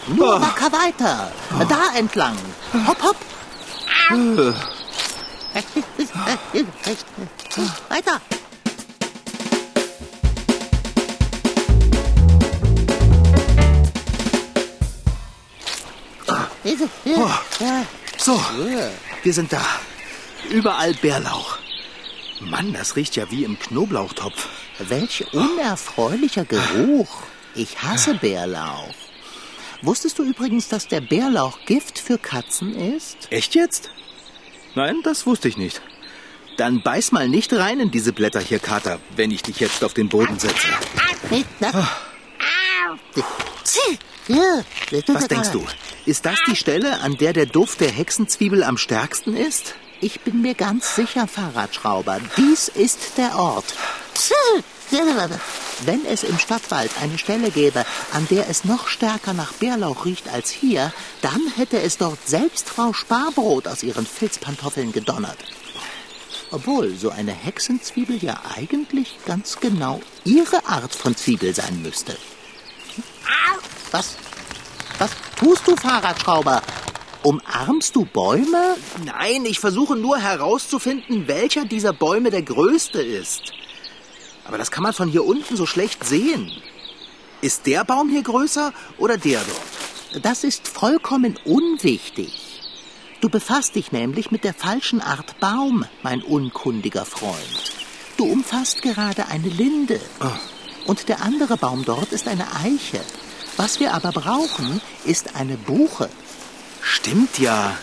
Nur 0.09 0.37
Ah. 0.37 0.41
wacker 0.41 0.71
weiter. 0.73 1.33
Da 1.69 1.99
entlang. 1.99 2.37
Hopp, 2.87 3.03
hopp. 3.03 3.17
Weiter. 7.89 8.21
So, 18.19 18.39
wir 19.23 19.33
sind 19.33 19.53
da. 19.53 19.65
Überall 20.51 20.93
Bärlauch. 20.95 21.59
Mann, 22.41 22.75
das 22.75 22.97
riecht 22.97 23.17
ja 23.17 23.31
wie 23.31 23.45
im 23.45 23.59
Knoblauchtopf. 23.59 24.49
Welch 24.79 25.25
unerfreulicher 25.33 26.45
Geruch. 26.45 27.23
Ich 27.55 27.83
hasse 27.83 28.15
Bärlauch. 28.15 28.95
Wusstest 29.81 30.19
du 30.19 30.23
übrigens, 30.23 30.69
dass 30.69 30.89
der 30.89 31.01
Bärlauch 31.01 31.59
Gift 31.65 31.99
für 31.99 32.19
Katzen 32.19 32.75
ist? 32.75 33.29
Echt 33.31 33.55
jetzt? 33.55 33.91
Nein, 34.75 34.97
das 35.03 35.27
wusste 35.27 35.49
ich 35.49 35.57
nicht. 35.57 35.81
Dann 36.59 36.83
beiß 36.83 37.13
mal 37.13 37.29
nicht 37.29 37.53
rein 37.55 37.81
in 37.81 37.91
diese 37.91 38.13
Blätter 38.13 38.41
hier, 38.41 38.59
Kater, 38.59 39.01
wenn 39.15 39.31
ich 39.31 39.43
dich 39.43 39.61
jetzt 39.61 39.83
auf 39.83 39.95
den 39.95 40.09
Boden 40.11 40.39
setze. 40.39 40.69
Was 45.09 45.29
denkst 45.29 45.51
du? 45.53 45.65
Ist 46.07 46.25
das 46.25 46.39
die 46.47 46.55
Stelle, 46.55 47.01
an 47.01 47.17
der 47.17 47.33
der 47.33 47.47
Duft 47.47 47.81
der 47.81 47.91
Hexenzwiebel 47.91 48.63
am 48.63 48.79
stärksten 48.79 49.37
ist? 49.37 49.75
Ich 50.01 50.21
bin 50.21 50.41
mir 50.41 50.55
ganz 50.55 50.95
sicher, 50.95 51.27
Fahrradschrauber. 51.27 52.21
Dies 52.37 52.69
ist 52.69 53.19
der 53.19 53.37
Ort. 53.37 53.75
Wenn 55.85 56.07
es 56.07 56.23
im 56.23 56.39
Stadtwald 56.39 56.93
eine 57.03 57.19
Stelle 57.19 57.51
gäbe, 57.51 57.85
an 58.13 58.25
der 58.31 58.49
es 58.49 58.65
noch 58.65 58.87
stärker 58.87 59.33
nach 59.33 59.53
Bärlauch 59.55 60.05
riecht 60.05 60.29
als 60.29 60.51
hier, 60.51 60.93
dann 61.23 61.41
hätte 61.57 61.81
es 61.81 61.99
dort 61.99 62.25
selbst 62.25 62.69
Frau 62.69 62.93
Sparbrot 62.93 63.67
aus 63.67 63.83
ihren 63.83 64.07
Filzpantoffeln 64.07 64.93
gedonnert. 64.93 65.39
Obwohl 66.53 66.95
so 66.95 67.11
eine 67.11 67.33
Hexenzwiebel 67.33 68.23
ja 68.23 68.41
eigentlich 68.55 69.19
ganz 69.27 69.59
genau 69.59 70.01
ihre 70.25 70.67
Art 70.67 70.95
von 70.95 71.17
Zwiebel 71.17 71.53
sein 71.53 71.83
müsste. 71.83 72.17
Was? 73.91 74.17
Was 74.99 75.11
tust 75.37 75.67
du, 75.67 75.77
Fahrradschrauber? 75.77 76.63
Umarmst 77.23 77.95
du 77.97 78.05
Bäume? 78.05 78.77
Nein, 79.05 79.45
ich 79.45 79.61
versuche 79.61 79.97
nur 79.97 80.19
herauszufinden, 80.19 81.29
welcher 81.29 81.65
dieser 81.65 81.93
Bäume 81.93 82.31
der 82.31 82.43
größte 82.43 83.03
ist. 83.03 83.53
Aber 84.45 84.59
das 84.59 84.71
kann 84.71 84.83
man 84.83 84.93
von 84.93 85.09
hier 85.09 85.25
unten 85.25 85.57
so 85.57 85.67
schlecht 85.67 86.05
sehen. 86.05 86.51
Ist 87.43 87.67
der 87.67 87.85
Baum 87.85 88.09
hier 88.09 88.23
größer 88.23 88.73
oder 88.97 89.19
der 89.19 89.41
dort? 89.41 90.25
Das 90.25 90.45
ist 90.45 90.69
vollkommen 90.69 91.39
unwichtig. 91.45 92.63
Du 93.21 93.29
befasst 93.29 93.75
dich 93.75 93.93
nämlich 93.93 94.31
mit 94.31 94.45
der 94.45 94.55
falschen 94.55 95.03
Art 95.03 95.39
Baum, 95.41 95.85
mein 96.03 96.23
unkundiger 96.23 97.05
Freund. 97.05 97.75
Du 98.17 98.25
umfasst 98.25 98.83
gerade 98.83 99.27
eine 99.29 99.49
Linde. 99.49 100.01
Und 100.87 101.09
der 101.09 101.23
andere 101.23 101.57
Baum 101.57 101.85
dort 101.85 102.13
ist 102.13 102.29
eine 102.29 102.47
Eiche. 102.55 103.01
Was 103.57 103.81
wir 103.81 103.95
aber 103.95 104.13
brauchen, 104.13 104.81
ist 105.05 105.35
eine 105.35 105.57
Buche. 105.57 106.11
Stimmt 106.83 107.39
ja. 107.39 107.77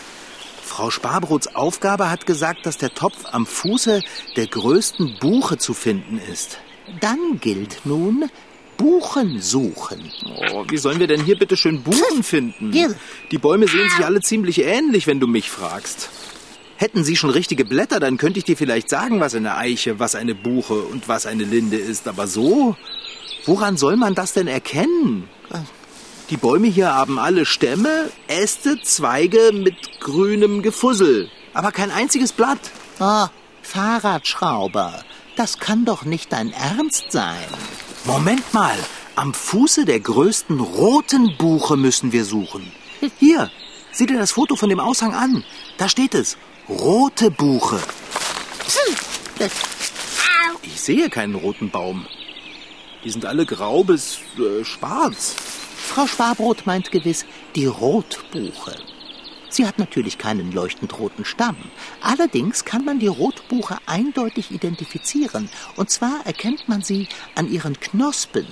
Frau 0.62 0.90
Sparbrots 0.90 1.54
Aufgabe 1.54 2.10
hat 2.10 2.26
gesagt, 2.26 2.64
dass 2.64 2.78
der 2.78 2.94
Topf 2.94 3.24
am 3.32 3.44
Fuße 3.44 4.02
der 4.36 4.46
größten 4.46 5.18
Buche 5.20 5.58
zu 5.58 5.74
finden 5.74 6.20
ist. 6.32 6.58
Dann 7.00 7.40
gilt 7.40 7.84
nun 7.84 8.30
Buchen 8.76 9.40
suchen. 9.40 10.10
Oh, 10.52 10.64
wie 10.68 10.78
sollen 10.78 11.00
wir 11.00 11.06
denn 11.06 11.24
hier 11.24 11.38
bitte 11.38 11.56
schön 11.56 11.82
Buchen 11.82 12.22
finden? 12.22 12.70
Gil. 12.70 12.96
Die 13.30 13.38
Bäume 13.38 13.66
sehen 13.68 13.88
sich 13.90 14.04
alle 14.04 14.20
ziemlich 14.20 14.62
ähnlich, 14.62 15.06
wenn 15.06 15.20
du 15.20 15.26
mich 15.26 15.50
fragst. 15.50 16.08
Hätten 16.76 17.04
sie 17.04 17.16
schon 17.16 17.30
richtige 17.30 17.64
Blätter, 17.64 18.00
dann 18.00 18.16
könnte 18.16 18.38
ich 18.38 18.44
dir 18.44 18.56
vielleicht 18.56 18.88
sagen, 18.88 19.20
was 19.20 19.34
eine 19.34 19.56
Eiche, 19.56 20.00
was 20.00 20.14
eine 20.14 20.34
Buche 20.34 20.74
und 20.74 21.08
was 21.08 21.26
eine 21.26 21.44
Linde 21.44 21.76
ist. 21.76 22.08
Aber 22.08 22.26
so, 22.26 22.76
woran 23.46 23.76
soll 23.76 23.96
man 23.96 24.14
das 24.14 24.32
denn 24.32 24.46
erkennen? 24.46 25.28
Die 26.30 26.36
Bäume 26.36 26.68
hier 26.68 26.94
haben 26.94 27.18
alle 27.18 27.44
Stämme, 27.44 28.10
Äste, 28.28 28.80
Zweige 28.82 29.52
mit 29.52 30.00
grünem 30.00 30.62
Gefussel. 30.62 31.30
Aber 31.52 31.70
kein 31.70 31.90
einziges 31.90 32.32
Blatt. 32.32 32.58
Oh, 32.98 33.26
Fahrradschrauber, 33.62 35.04
das 35.36 35.58
kann 35.58 35.84
doch 35.84 36.04
nicht 36.04 36.32
dein 36.32 36.52
Ernst 36.52 37.12
sein. 37.12 37.46
Moment 38.04 38.54
mal, 38.54 38.76
am 39.16 39.34
Fuße 39.34 39.84
der 39.84 40.00
größten 40.00 40.60
roten 40.60 41.36
Buche 41.36 41.76
müssen 41.76 42.12
wir 42.12 42.24
suchen. 42.24 42.72
Hier, 43.18 43.50
sieh 43.92 44.06
dir 44.06 44.18
das 44.18 44.32
Foto 44.32 44.56
von 44.56 44.68
dem 44.68 44.80
Aushang 44.80 45.14
an. 45.14 45.44
Da 45.78 45.88
steht 45.88 46.14
es. 46.14 46.36
Rote 46.68 47.30
Buche. 47.30 47.78
Ich 50.62 50.80
sehe 50.80 51.10
keinen 51.10 51.34
roten 51.34 51.70
Baum. 51.70 52.06
Die 53.04 53.10
sind 53.10 53.26
alle 53.26 53.44
grau 53.44 53.84
bis 53.84 54.18
äh, 54.38 54.64
schwarz. 54.64 55.36
Frau 55.76 56.06
Sparbrot 56.06 56.66
meint 56.66 56.90
gewiss 56.90 57.26
die 57.54 57.66
Rotbuche. 57.66 58.76
Sie 59.50 59.66
hat 59.66 59.78
natürlich 59.78 60.18
keinen 60.18 60.50
leuchtend 60.50 60.98
roten 60.98 61.24
Stamm. 61.24 61.56
Allerdings 62.00 62.64
kann 62.64 62.84
man 62.84 62.98
die 62.98 63.06
Rotbuche 63.06 63.78
eindeutig 63.86 64.50
identifizieren. 64.50 65.48
Und 65.76 65.90
zwar 65.90 66.26
erkennt 66.26 66.68
man 66.68 66.82
sie 66.82 67.08
an 67.36 67.48
ihren 67.48 67.78
Knospen, 67.78 68.48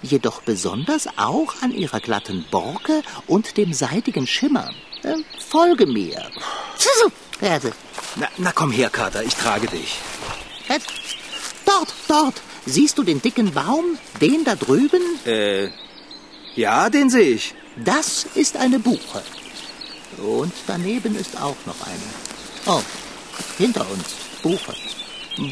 jedoch 0.00 0.40
besonders 0.42 1.08
auch 1.18 1.60
an 1.60 1.72
ihrer 1.72 2.00
glatten 2.00 2.46
Borke 2.50 3.02
und 3.26 3.56
dem 3.58 3.74
seidigen 3.74 4.26
Schimmer. 4.26 4.70
Äh, 5.02 5.16
folge 5.38 5.86
mir. 5.86 6.30
Na, 8.16 8.28
na 8.38 8.52
komm 8.52 8.70
her, 8.70 8.88
Kater, 8.90 9.22
ich 9.22 9.34
trage 9.34 9.66
dich. 9.66 9.98
Äh, 10.68 10.78
Dort, 11.66 11.92
dort. 12.08 12.40
Siehst 12.68 12.98
du 12.98 13.02
den 13.02 13.22
dicken 13.22 13.54
Baum? 13.54 13.98
Den 14.20 14.44
da 14.44 14.54
drüben? 14.54 15.00
Äh, 15.24 15.68
ja, 16.54 16.90
den 16.90 17.08
sehe 17.08 17.30
ich. 17.30 17.54
Das 17.82 18.26
ist 18.34 18.58
eine 18.58 18.78
Buche. 18.78 19.22
Und 20.18 20.52
daneben 20.66 21.16
ist 21.16 21.40
auch 21.40 21.56
noch 21.64 21.80
eine. 21.86 22.08
Oh, 22.66 22.82
hinter 23.56 23.86
uns, 23.90 24.04
Buche. 24.42 24.74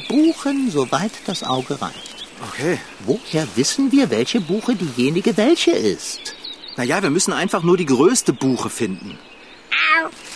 Buchen, 0.09 0.71
soweit 0.71 1.13
das 1.25 1.43
Auge 1.43 1.81
reicht. 1.81 2.27
Okay. 2.51 2.79
Woher 3.07 3.47
wissen 3.55 3.93
wir, 3.93 4.11
welche 4.11 4.41
Buche 4.41 4.75
diejenige 4.75 5.37
welche 5.39 5.71
ist? 5.71 6.35
Naja, 6.77 7.03
wir 7.03 7.11
müssen 7.11 7.33
einfach 7.33 7.63
nur 7.63 7.79
die 7.79 7.87
größte 7.87 8.35
Buche 8.35 8.69
finden. 8.69 9.19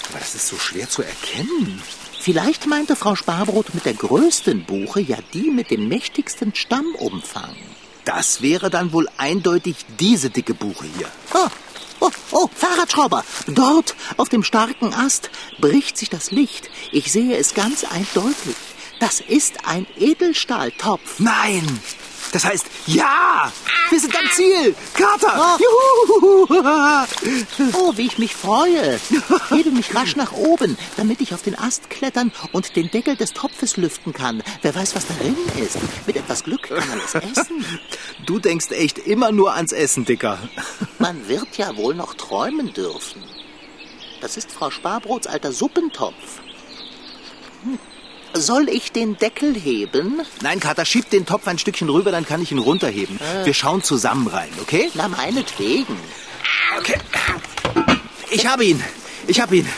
Aber 0.09 0.19
das 0.19 0.35
ist 0.35 0.49
so 0.49 0.57
schwer 0.59 0.89
zu 0.89 1.03
erkennen. 1.03 1.83
Vielleicht 2.21 2.67
meinte 2.67 2.97
Frau 2.97 3.15
Sparbrot 3.15 3.75
mit 3.75 3.87
der 3.87 3.95
größten 3.95 4.65
Buche 4.65 5.01
ja 5.01 5.17
die 5.33 5.51
mit 5.51 5.71
dem 5.71 5.89
mächtigsten 5.89 6.55
Stammumfang. 6.55 7.57
Das 8.05 8.43
wäre 8.43 8.71
dann 8.71 8.93
wohl 8.93 9.09
eindeutig 9.17 9.77
diese 9.99 10.31
dicke 10.31 10.55
Buche 10.55 10.87
hier. 10.97 11.09
Oh, 11.33 11.49
oh, 12.01 12.11
oh, 12.33 12.51
Fahrradschrauber! 12.55 13.25
Dort, 13.47 13.95
auf 14.17 14.29
dem 14.29 14.43
starken 14.43 14.93
Ast, 14.93 15.31
bricht 15.61 15.97
sich 15.97 16.11
das 16.11 16.31
Licht. 16.31 16.71
Ich 16.93 17.11
sehe 17.13 17.37
es 17.37 17.55
ganz 17.55 17.85
eindeutig. 17.85 18.57
Das 18.99 19.21
ist 19.21 19.67
ein 19.67 19.87
Edelstahltopf. 19.97 21.21
Nein! 21.21 21.81
Das 22.33 22.45
heißt, 22.45 22.67
ja! 22.87 23.53
Wir 23.89 24.01
sind 24.01 24.17
am 24.17 24.31
Ziel! 24.31 24.75
Kater! 24.95 25.59
Oh. 25.59 26.47
Juhu! 26.47 26.47
Oh, 27.75 27.93
wie 27.97 28.07
ich 28.07 28.19
mich 28.19 28.37
freue. 28.37 29.01
Hebe 29.49 29.71
mich 29.71 29.95
rasch 29.95 30.15
nach 30.15 30.33
oben, 30.33 30.79
damit 30.97 31.21
ich 31.21 31.35
auf 31.35 31.43
den 31.43 31.59
Ast 31.59 31.91
klettern 31.91 32.33
und 32.53 32.77
den 32.77 32.91
Deckel 32.91 33.17
des 33.17 33.33
Topfes 33.33 33.77
lüften 33.77 34.13
kann. 34.13 34.43
Wer 34.63 34.75
weiß, 34.75 34.95
was 34.95 35.07
darin 35.07 35.37
ist. 35.57 35.79
Mit 36.07 36.17
etwas 36.17 36.45
Glück 36.45 36.63
kann 36.69 36.89
man 36.89 37.01
es 37.05 37.15
essen. 37.15 37.65
Du 38.27 38.39
denkst 38.39 38.71
echt 38.71 38.99
immer 38.99 39.33
nur 39.33 39.55
ans 39.55 39.73
Essen, 39.73 40.05
Dicker. 40.05 40.39
Man 40.99 41.27
wird 41.29 41.57
ja 41.57 41.77
wohl 41.77 41.95
noch 41.95 42.15
träumen 42.15 42.73
dürfen. 42.73 43.23
Das 44.21 44.37
ist 44.37 44.53
Frau 44.53 44.71
Sparbrots 44.71 45.27
alter 45.27 45.53
Suppentopf. 45.53 46.41
Hm. 47.65 47.79
Soll 48.35 48.69
ich 48.69 48.93
den 48.93 49.17
Deckel 49.17 49.55
heben? 49.55 50.23
Nein, 50.43 50.61
Kater, 50.61 50.85
schieb 50.85 51.11
den 51.11 51.27
Topf 51.27 51.47
ein 51.49 51.59
Stückchen 51.59 51.89
rüber, 51.89 52.11
dann 52.11 52.25
kann 52.27 52.43
ich 52.43 52.53
ihn 52.53 52.59
runterheben. 52.59 53.19
Wir 53.45 53.55
schauen 53.55 53.83
zusammen 53.83 54.27
rein, 54.29 54.51
okay? 54.61 54.91
Na, 54.95 55.09
meinetwegen. 55.09 55.97
Okay. 56.79 56.99
Ich 58.31 58.47
habe 58.47 58.65
ihn. 58.65 58.83
Ich 59.27 59.41
habe 59.41 59.57
ihn. 59.57 59.69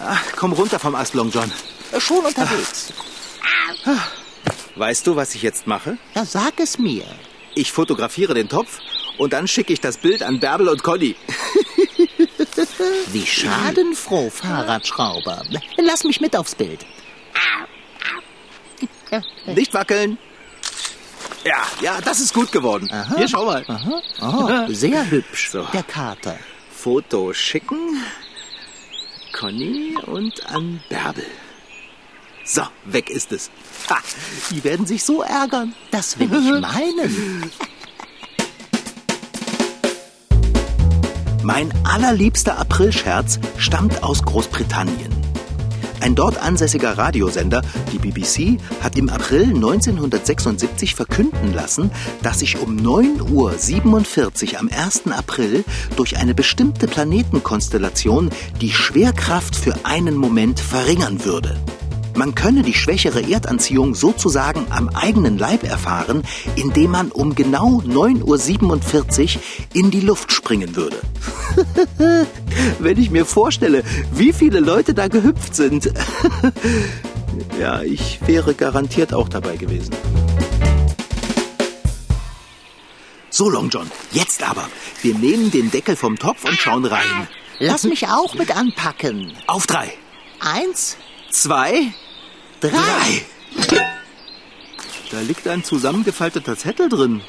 Ah, 0.00 0.16
komm 0.36 0.52
runter 0.52 0.78
vom 0.78 0.94
Ast, 0.94 1.14
Long 1.14 1.30
John. 1.30 1.50
Schon 1.98 2.24
unterwegs. 2.24 2.92
Weißt 4.74 5.06
du, 5.06 5.16
was 5.16 5.34
ich 5.34 5.42
jetzt 5.42 5.66
mache? 5.66 5.96
Ja, 6.14 6.24
sag 6.24 6.58
es 6.60 6.78
mir. 6.78 7.04
Ich 7.54 7.72
fotografiere 7.72 8.34
den 8.34 8.48
Topf 8.48 8.78
und 9.18 9.32
dann 9.32 9.48
schicke 9.48 9.72
ich 9.72 9.80
das 9.80 9.96
Bild 9.98 10.22
an 10.22 10.40
Bärbel 10.40 10.68
und 10.68 10.82
Conny. 10.82 11.16
Wie 13.12 13.26
schadenfroh, 13.26 14.30
Fahrradschrauber. 14.30 15.44
Lass 15.78 16.04
mich 16.04 16.20
mit 16.20 16.36
aufs 16.36 16.54
Bild. 16.54 16.84
Nicht 19.46 19.74
wackeln. 19.74 20.18
Ja, 21.44 21.62
ja, 21.80 22.00
das 22.00 22.20
ist 22.20 22.34
gut 22.34 22.50
geworden. 22.50 22.88
Aha. 22.90 23.16
Hier, 23.16 23.28
schau 23.28 23.44
mal. 23.44 23.64
Aha. 23.68 24.02
Oh, 24.68 24.72
sehr 24.72 25.08
hübsch, 25.10 25.50
So. 25.50 25.62
der 25.72 25.82
Kater. 25.84 26.36
Foto 26.74 27.32
schicken. 27.32 28.02
Conny 29.32 29.94
und 30.06 30.46
an 30.46 30.80
Bärbel. 30.88 31.24
So, 32.44 32.62
weg 32.84 33.10
ist 33.10 33.32
es. 33.32 33.50
Ha, 33.90 33.98
Die 34.50 34.62
werden 34.64 34.86
sich 34.86 35.04
so 35.04 35.22
ärgern. 35.22 35.74
Das 35.90 36.18
will 36.18 36.28
ich 36.32 36.60
meinen. 36.60 37.50
Mein 41.42 41.72
allerliebster 41.84 42.58
Aprilscherz 42.58 43.38
stammt 43.58 44.02
aus 44.02 44.22
Großbritannien. 44.22 45.12
Ein 46.00 46.14
dort 46.14 46.38
ansässiger 46.38 46.98
Radiosender, 46.98 47.62
die 47.92 47.98
BBC, 47.98 48.60
hat 48.82 48.96
im 48.96 49.08
April 49.08 49.54
1976 49.54 50.94
verkünden 50.94 51.54
lassen, 51.54 51.90
dass 52.22 52.40
sich 52.40 52.58
um 52.58 52.76
9.47 52.76 54.54
Uhr 54.54 54.60
am 54.60 54.68
1. 54.68 55.02
April 55.10 55.64
durch 55.96 56.16
eine 56.18 56.34
bestimmte 56.34 56.86
Planetenkonstellation 56.86 58.30
die 58.60 58.70
Schwerkraft 58.70 59.56
für 59.56 59.74
einen 59.84 60.16
Moment 60.16 60.60
verringern 60.60 61.24
würde. 61.24 61.56
Man 62.16 62.34
könne 62.34 62.62
die 62.62 62.72
schwächere 62.72 63.30
Erdanziehung 63.30 63.94
sozusagen 63.94 64.66
am 64.70 64.88
eigenen 64.88 65.36
Leib 65.36 65.64
erfahren, 65.64 66.22
indem 66.56 66.92
man 66.92 67.12
um 67.12 67.34
genau 67.34 67.82
9.47 67.86 69.36
Uhr 69.36 69.42
in 69.74 69.90
die 69.90 70.00
Luft 70.00 70.32
springen 70.32 70.74
würde. 70.76 70.96
Wenn 72.78 72.98
ich 72.98 73.10
mir 73.10 73.26
vorstelle, 73.26 73.84
wie 74.12 74.32
viele 74.32 74.60
Leute 74.60 74.94
da 74.94 75.08
gehüpft 75.08 75.54
sind. 75.54 75.92
ja, 77.60 77.82
ich 77.82 78.20
wäre 78.26 78.54
garantiert 78.54 79.12
auch 79.12 79.28
dabei 79.28 79.56
gewesen. 79.56 79.94
So, 83.28 83.50
Long 83.50 83.68
John, 83.68 83.90
jetzt 84.12 84.42
aber. 84.42 84.66
Wir 85.02 85.14
nehmen 85.14 85.50
den 85.50 85.70
Deckel 85.70 85.96
vom 85.96 86.18
Topf 86.18 86.44
und 86.44 86.54
schauen 86.54 86.86
rein. 86.86 87.28
Lass 87.58 87.84
mich 87.84 88.08
auch 88.08 88.34
mit 88.34 88.56
anpacken. 88.56 89.34
Auf 89.46 89.66
drei, 89.66 89.92
Eins, 90.40 90.96
zwei, 91.30 91.92
drei. 92.60 92.70
drei. 93.68 93.86
Da 95.10 95.20
liegt 95.20 95.46
ein 95.46 95.62
zusammengefalteter 95.62 96.56
Zettel 96.56 96.88
drin. 96.88 97.22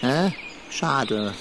Hä? 0.00 0.32
Schade. 0.70 1.34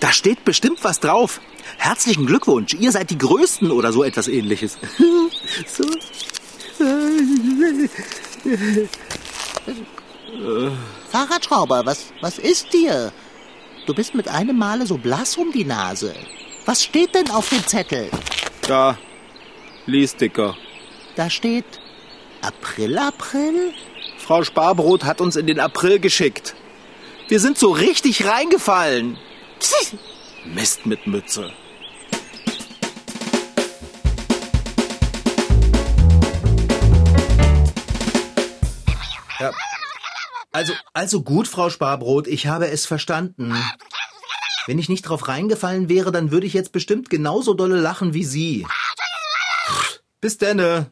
Da 0.00 0.12
steht 0.12 0.44
bestimmt 0.44 0.82
was 0.82 1.00
drauf. 1.00 1.40
Herzlichen 1.78 2.26
Glückwunsch, 2.26 2.74
ihr 2.74 2.92
seid 2.92 3.10
die 3.10 3.18
Größten 3.18 3.70
oder 3.70 3.92
so 3.92 4.02
etwas 4.02 4.28
ähnliches. 4.28 4.78
so. 5.66 5.84
Fahrradschrauber, 11.10 11.86
was, 11.86 12.12
was 12.20 12.38
ist 12.38 12.72
dir? 12.72 13.12
Du 13.86 13.94
bist 13.94 14.14
mit 14.14 14.28
einem 14.28 14.58
Male 14.58 14.86
so 14.86 14.98
blass 14.98 15.36
um 15.36 15.52
die 15.52 15.64
Nase. 15.64 16.14
Was 16.66 16.84
steht 16.84 17.14
denn 17.14 17.30
auf 17.30 17.48
dem 17.48 17.66
Zettel? 17.66 18.10
Da, 18.62 18.98
lies 19.86 20.14
dicker. 20.16 20.56
Da 21.16 21.28
steht 21.30 21.80
April, 22.42 22.98
April? 22.98 23.72
Frau 24.18 24.42
Sparbrot 24.42 25.04
hat 25.04 25.20
uns 25.20 25.36
in 25.36 25.46
den 25.46 25.60
April 25.60 26.00
geschickt. 26.00 26.54
Wir 27.28 27.38
sind 27.38 27.56
so 27.56 27.70
richtig 27.70 28.26
reingefallen. 28.26 29.16
Mist 30.44 30.84
mit 30.84 31.06
Mütze. 31.06 31.52
Ja. 39.38 39.52
Also, 40.50 40.72
also 40.92 41.22
gut, 41.22 41.46
Frau 41.46 41.70
Sparbrot, 41.70 42.26
ich 42.26 42.48
habe 42.48 42.68
es 42.68 42.86
verstanden. 42.86 43.56
Wenn 44.66 44.80
ich 44.80 44.88
nicht 44.88 45.02
drauf 45.02 45.28
reingefallen 45.28 45.88
wäre, 45.88 46.10
dann 46.10 46.32
würde 46.32 46.46
ich 46.46 46.54
jetzt 46.54 46.72
bestimmt 46.72 47.08
genauso 47.08 47.54
dolle 47.54 47.76
lachen 47.76 48.14
wie 48.14 48.24
Sie. 48.24 48.66
Bis 50.20 50.38
denne. 50.38 50.90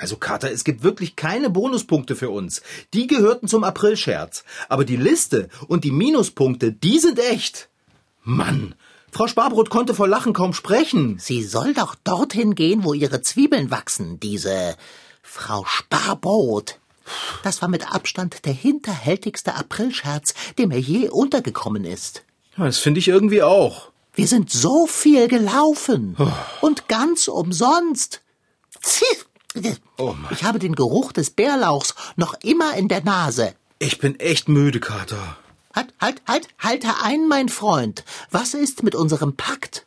Also 0.00 0.16
Kater, 0.16 0.50
es 0.50 0.64
gibt 0.64 0.82
wirklich 0.82 1.14
keine 1.14 1.50
Bonuspunkte 1.50 2.16
für 2.16 2.30
uns. 2.30 2.62
Die 2.94 3.06
gehörten 3.06 3.48
zum 3.48 3.64
Aprilscherz. 3.64 4.44
Aber 4.70 4.86
die 4.86 4.96
Liste 4.96 5.50
und 5.68 5.84
die 5.84 5.90
Minuspunkte, 5.90 6.72
die 6.72 6.98
sind 6.98 7.18
echt. 7.18 7.68
Mann, 8.22 8.74
Frau 9.12 9.26
Sparbrot 9.26 9.68
konnte 9.68 9.92
vor 9.92 10.08
Lachen 10.08 10.32
kaum 10.32 10.54
sprechen. 10.54 11.18
Sie 11.18 11.42
soll 11.42 11.74
doch 11.74 11.94
dorthin 11.96 12.54
gehen, 12.54 12.82
wo 12.82 12.94
ihre 12.94 13.20
Zwiebeln 13.20 13.70
wachsen, 13.70 14.18
diese 14.20 14.74
Frau 15.22 15.66
Sparbrot. 15.66 16.80
Das 17.42 17.60
war 17.60 17.68
mit 17.68 17.92
Abstand 17.92 18.46
der 18.46 18.54
hinterhältigste 18.54 19.54
Aprilscherz, 19.54 20.32
der 20.56 20.66
mir 20.66 20.80
je 20.80 21.10
untergekommen 21.10 21.84
ist. 21.84 22.22
Das 22.56 22.78
finde 22.78 23.00
ich 23.00 23.08
irgendwie 23.08 23.42
auch. 23.42 23.90
Wir 24.14 24.26
sind 24.26 24.50
so 24.50 24.86
viel 24.86 25.28
gelaufen. 25.28 26.16
Und 26.62 26.88
ganz 26.88 27.28
umsonst. 27.28 28.22
Zieh. 28.80 29.04
Oh. 29.98 30.14
Ich 30.30 30.44
habe 30.44 30.58
den 30.58 30.74
Geruch 30.74 31.12
des 31.12 31.30
Bärlauchs 31.30 31.94
noch 32.16 32.34
immer 32.42 32.74
in 32.74 32.88
der 32.88 33.02
Nase. 33.02 33.54
Ich 33.78 33.98
bin 33.98 34.18
echt 34.20 34.48
müde, 34.48 34.80
Kater. 34.80 35.36
Halt, 35.74 35.94
halt, 36.00 36.22
halt, 36.26 36.48
halte 36.58 36.88
ein, 37.02 37.28
mein 37.28 37.48
Freund. 37.48 38.04
Was 38.30 38.54
ist 38.54 38.82
mit 38.82 38.94
unserem 38.94 39.36
Pakt? 39.36 39.86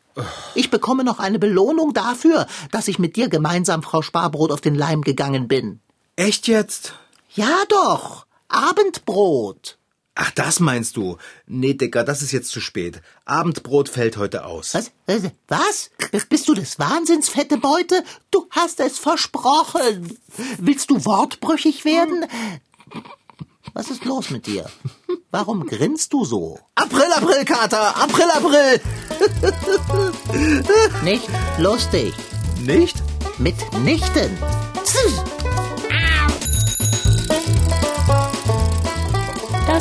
Ich 0.55 0.69
bekomme 0.69 1.03
noch 1.03 1.19
eine 1.19 1.39
Belohnung 1.39 1.93
dafür, 1.93 2.47
dass 2.71 2.87
ich 2.87 2.99
mit 2.99 3.15
dir 3.15 3.29
gemeinsam 3.29 3.83
Frau 3.83 4.01
Sparbrot 4.01 4.51
auf 4.51 4.61
den 4.61 4.75
Leim 4.75 5.01
gegangen 5.01 5.47
bin. 5.47 5.79
Echt 6.15 6.47
jetzt? 6.47 6.93
Ja 7.33 7.63
doch. 7.69 8.25
Abendbrot. 8.47 9.77
Ach, 10.15 10.29
das 10.31 10.59
meinst 10.59 10.95
du? 10.95 11.17
Nee, 11.47 11.73
Dicker, 11.73 12.03
das 12.03 12.21
ist 12.21 12.31
jetzt 12.31 12.49
zu 12.51 12.61
spät. 12.61 13.01
Abendbrot 13.25 13.89
fällt 13.89 14.17
heute 14.17 14.45
aus. 14.45 14.75
Was? 14.75 14.91
Äh, 15.07 15.31
Was? 15.47 15.89
Bist 16.29 16.47
du 16.47 16.53
des 16.53 16.77
Wahnsinns, 16.77 17.29
fette 17.29 17.57
Beute? 17.57 18.03
Du 18.29 18.47
hast 18.51 18.79
es 18.79 18.99
versprochen. 18.99 20.17
Willst 20.59 20.91
du 20.91 21.03
wortbrüchig 21.03 21.83
werden? 21.83 22.25
Was 23.73 23.89
ist 23.89 24.05
los 24.05 24.29
mit 24.29 24.45
dir? 24.45 24.69
Warum 25.31 25.65
grinst 25.65 26.13
du 26.13 26.25
so? 26.25 26.59
April, 26.75 27.11
April, 27.15 27.43
Kater! 27.43 27.95
April, 27.97 28.29
April! 28.29 28.81
Nicht 31.03 31.27
lustig. 31.57 32.13
Nicht? 32.61 32.97
Mitnichten. 33.39 34.37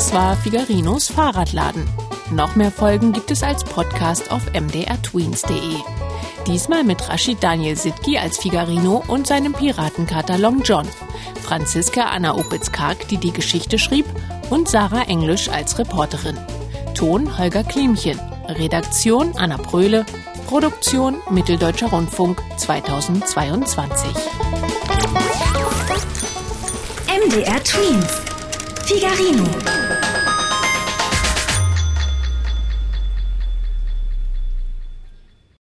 Das 0.03 0.13
war 0.13 0.35
Figarinos 0.35 1.07
Fahrradladen. 1.07 1.87
Noch 2.29 2.57
mehr 2.57 2.73
Folgen 2.73 3.13
gibt 3.13 3.31
es 3.31 3.41
als 3.41 3.63
Podcast 3.63 4.33
auf 4.33 4.41
mdrtweens.de. 4.51 5.77
Diesmal 6.45 6.83
mit 6.83 7.07
Rashid 7.07 7.41
Daniel 7.41 7.77
Sitki 7.77 8.17
als 8.17 8.37
Figarino 8.37 9.01
und 9.07 9.27
seinem 9.27 9.53
Piratenkater 9.53 10.37
Long 10.37 10.61
John, 10.61 10.85
Franziska 11.41 12.07
Anna 12.07 12.35
Opitz-Karg, 12.35 13.07
die 13.07 13.15
die 13.15 13.31
Geschichte 13.31 13.79
schrieb, 13.79 14.05
und 14.49 14.67
Sarah 14.67 15.03
Englisch 15.03 15.47
als 15.47 15.79
Reporterin. 15.79 16.37
Ton 16.95 17.37
Holger 17.37 17.63
Klimchen, 17.63 18.19
Redaktion 18.49 19.31
Anna 19.37 19.57
Pröhle, 19.57 20.05
Produktion 20.47 21.21
Mitteldeutscher 21.29 21.87
Rundfunk 21.87 22.41
2022. 22.57 24.11
MDR 27.07 27.63
Twins. 27.63 28.21
Figarino. 28.85 29.82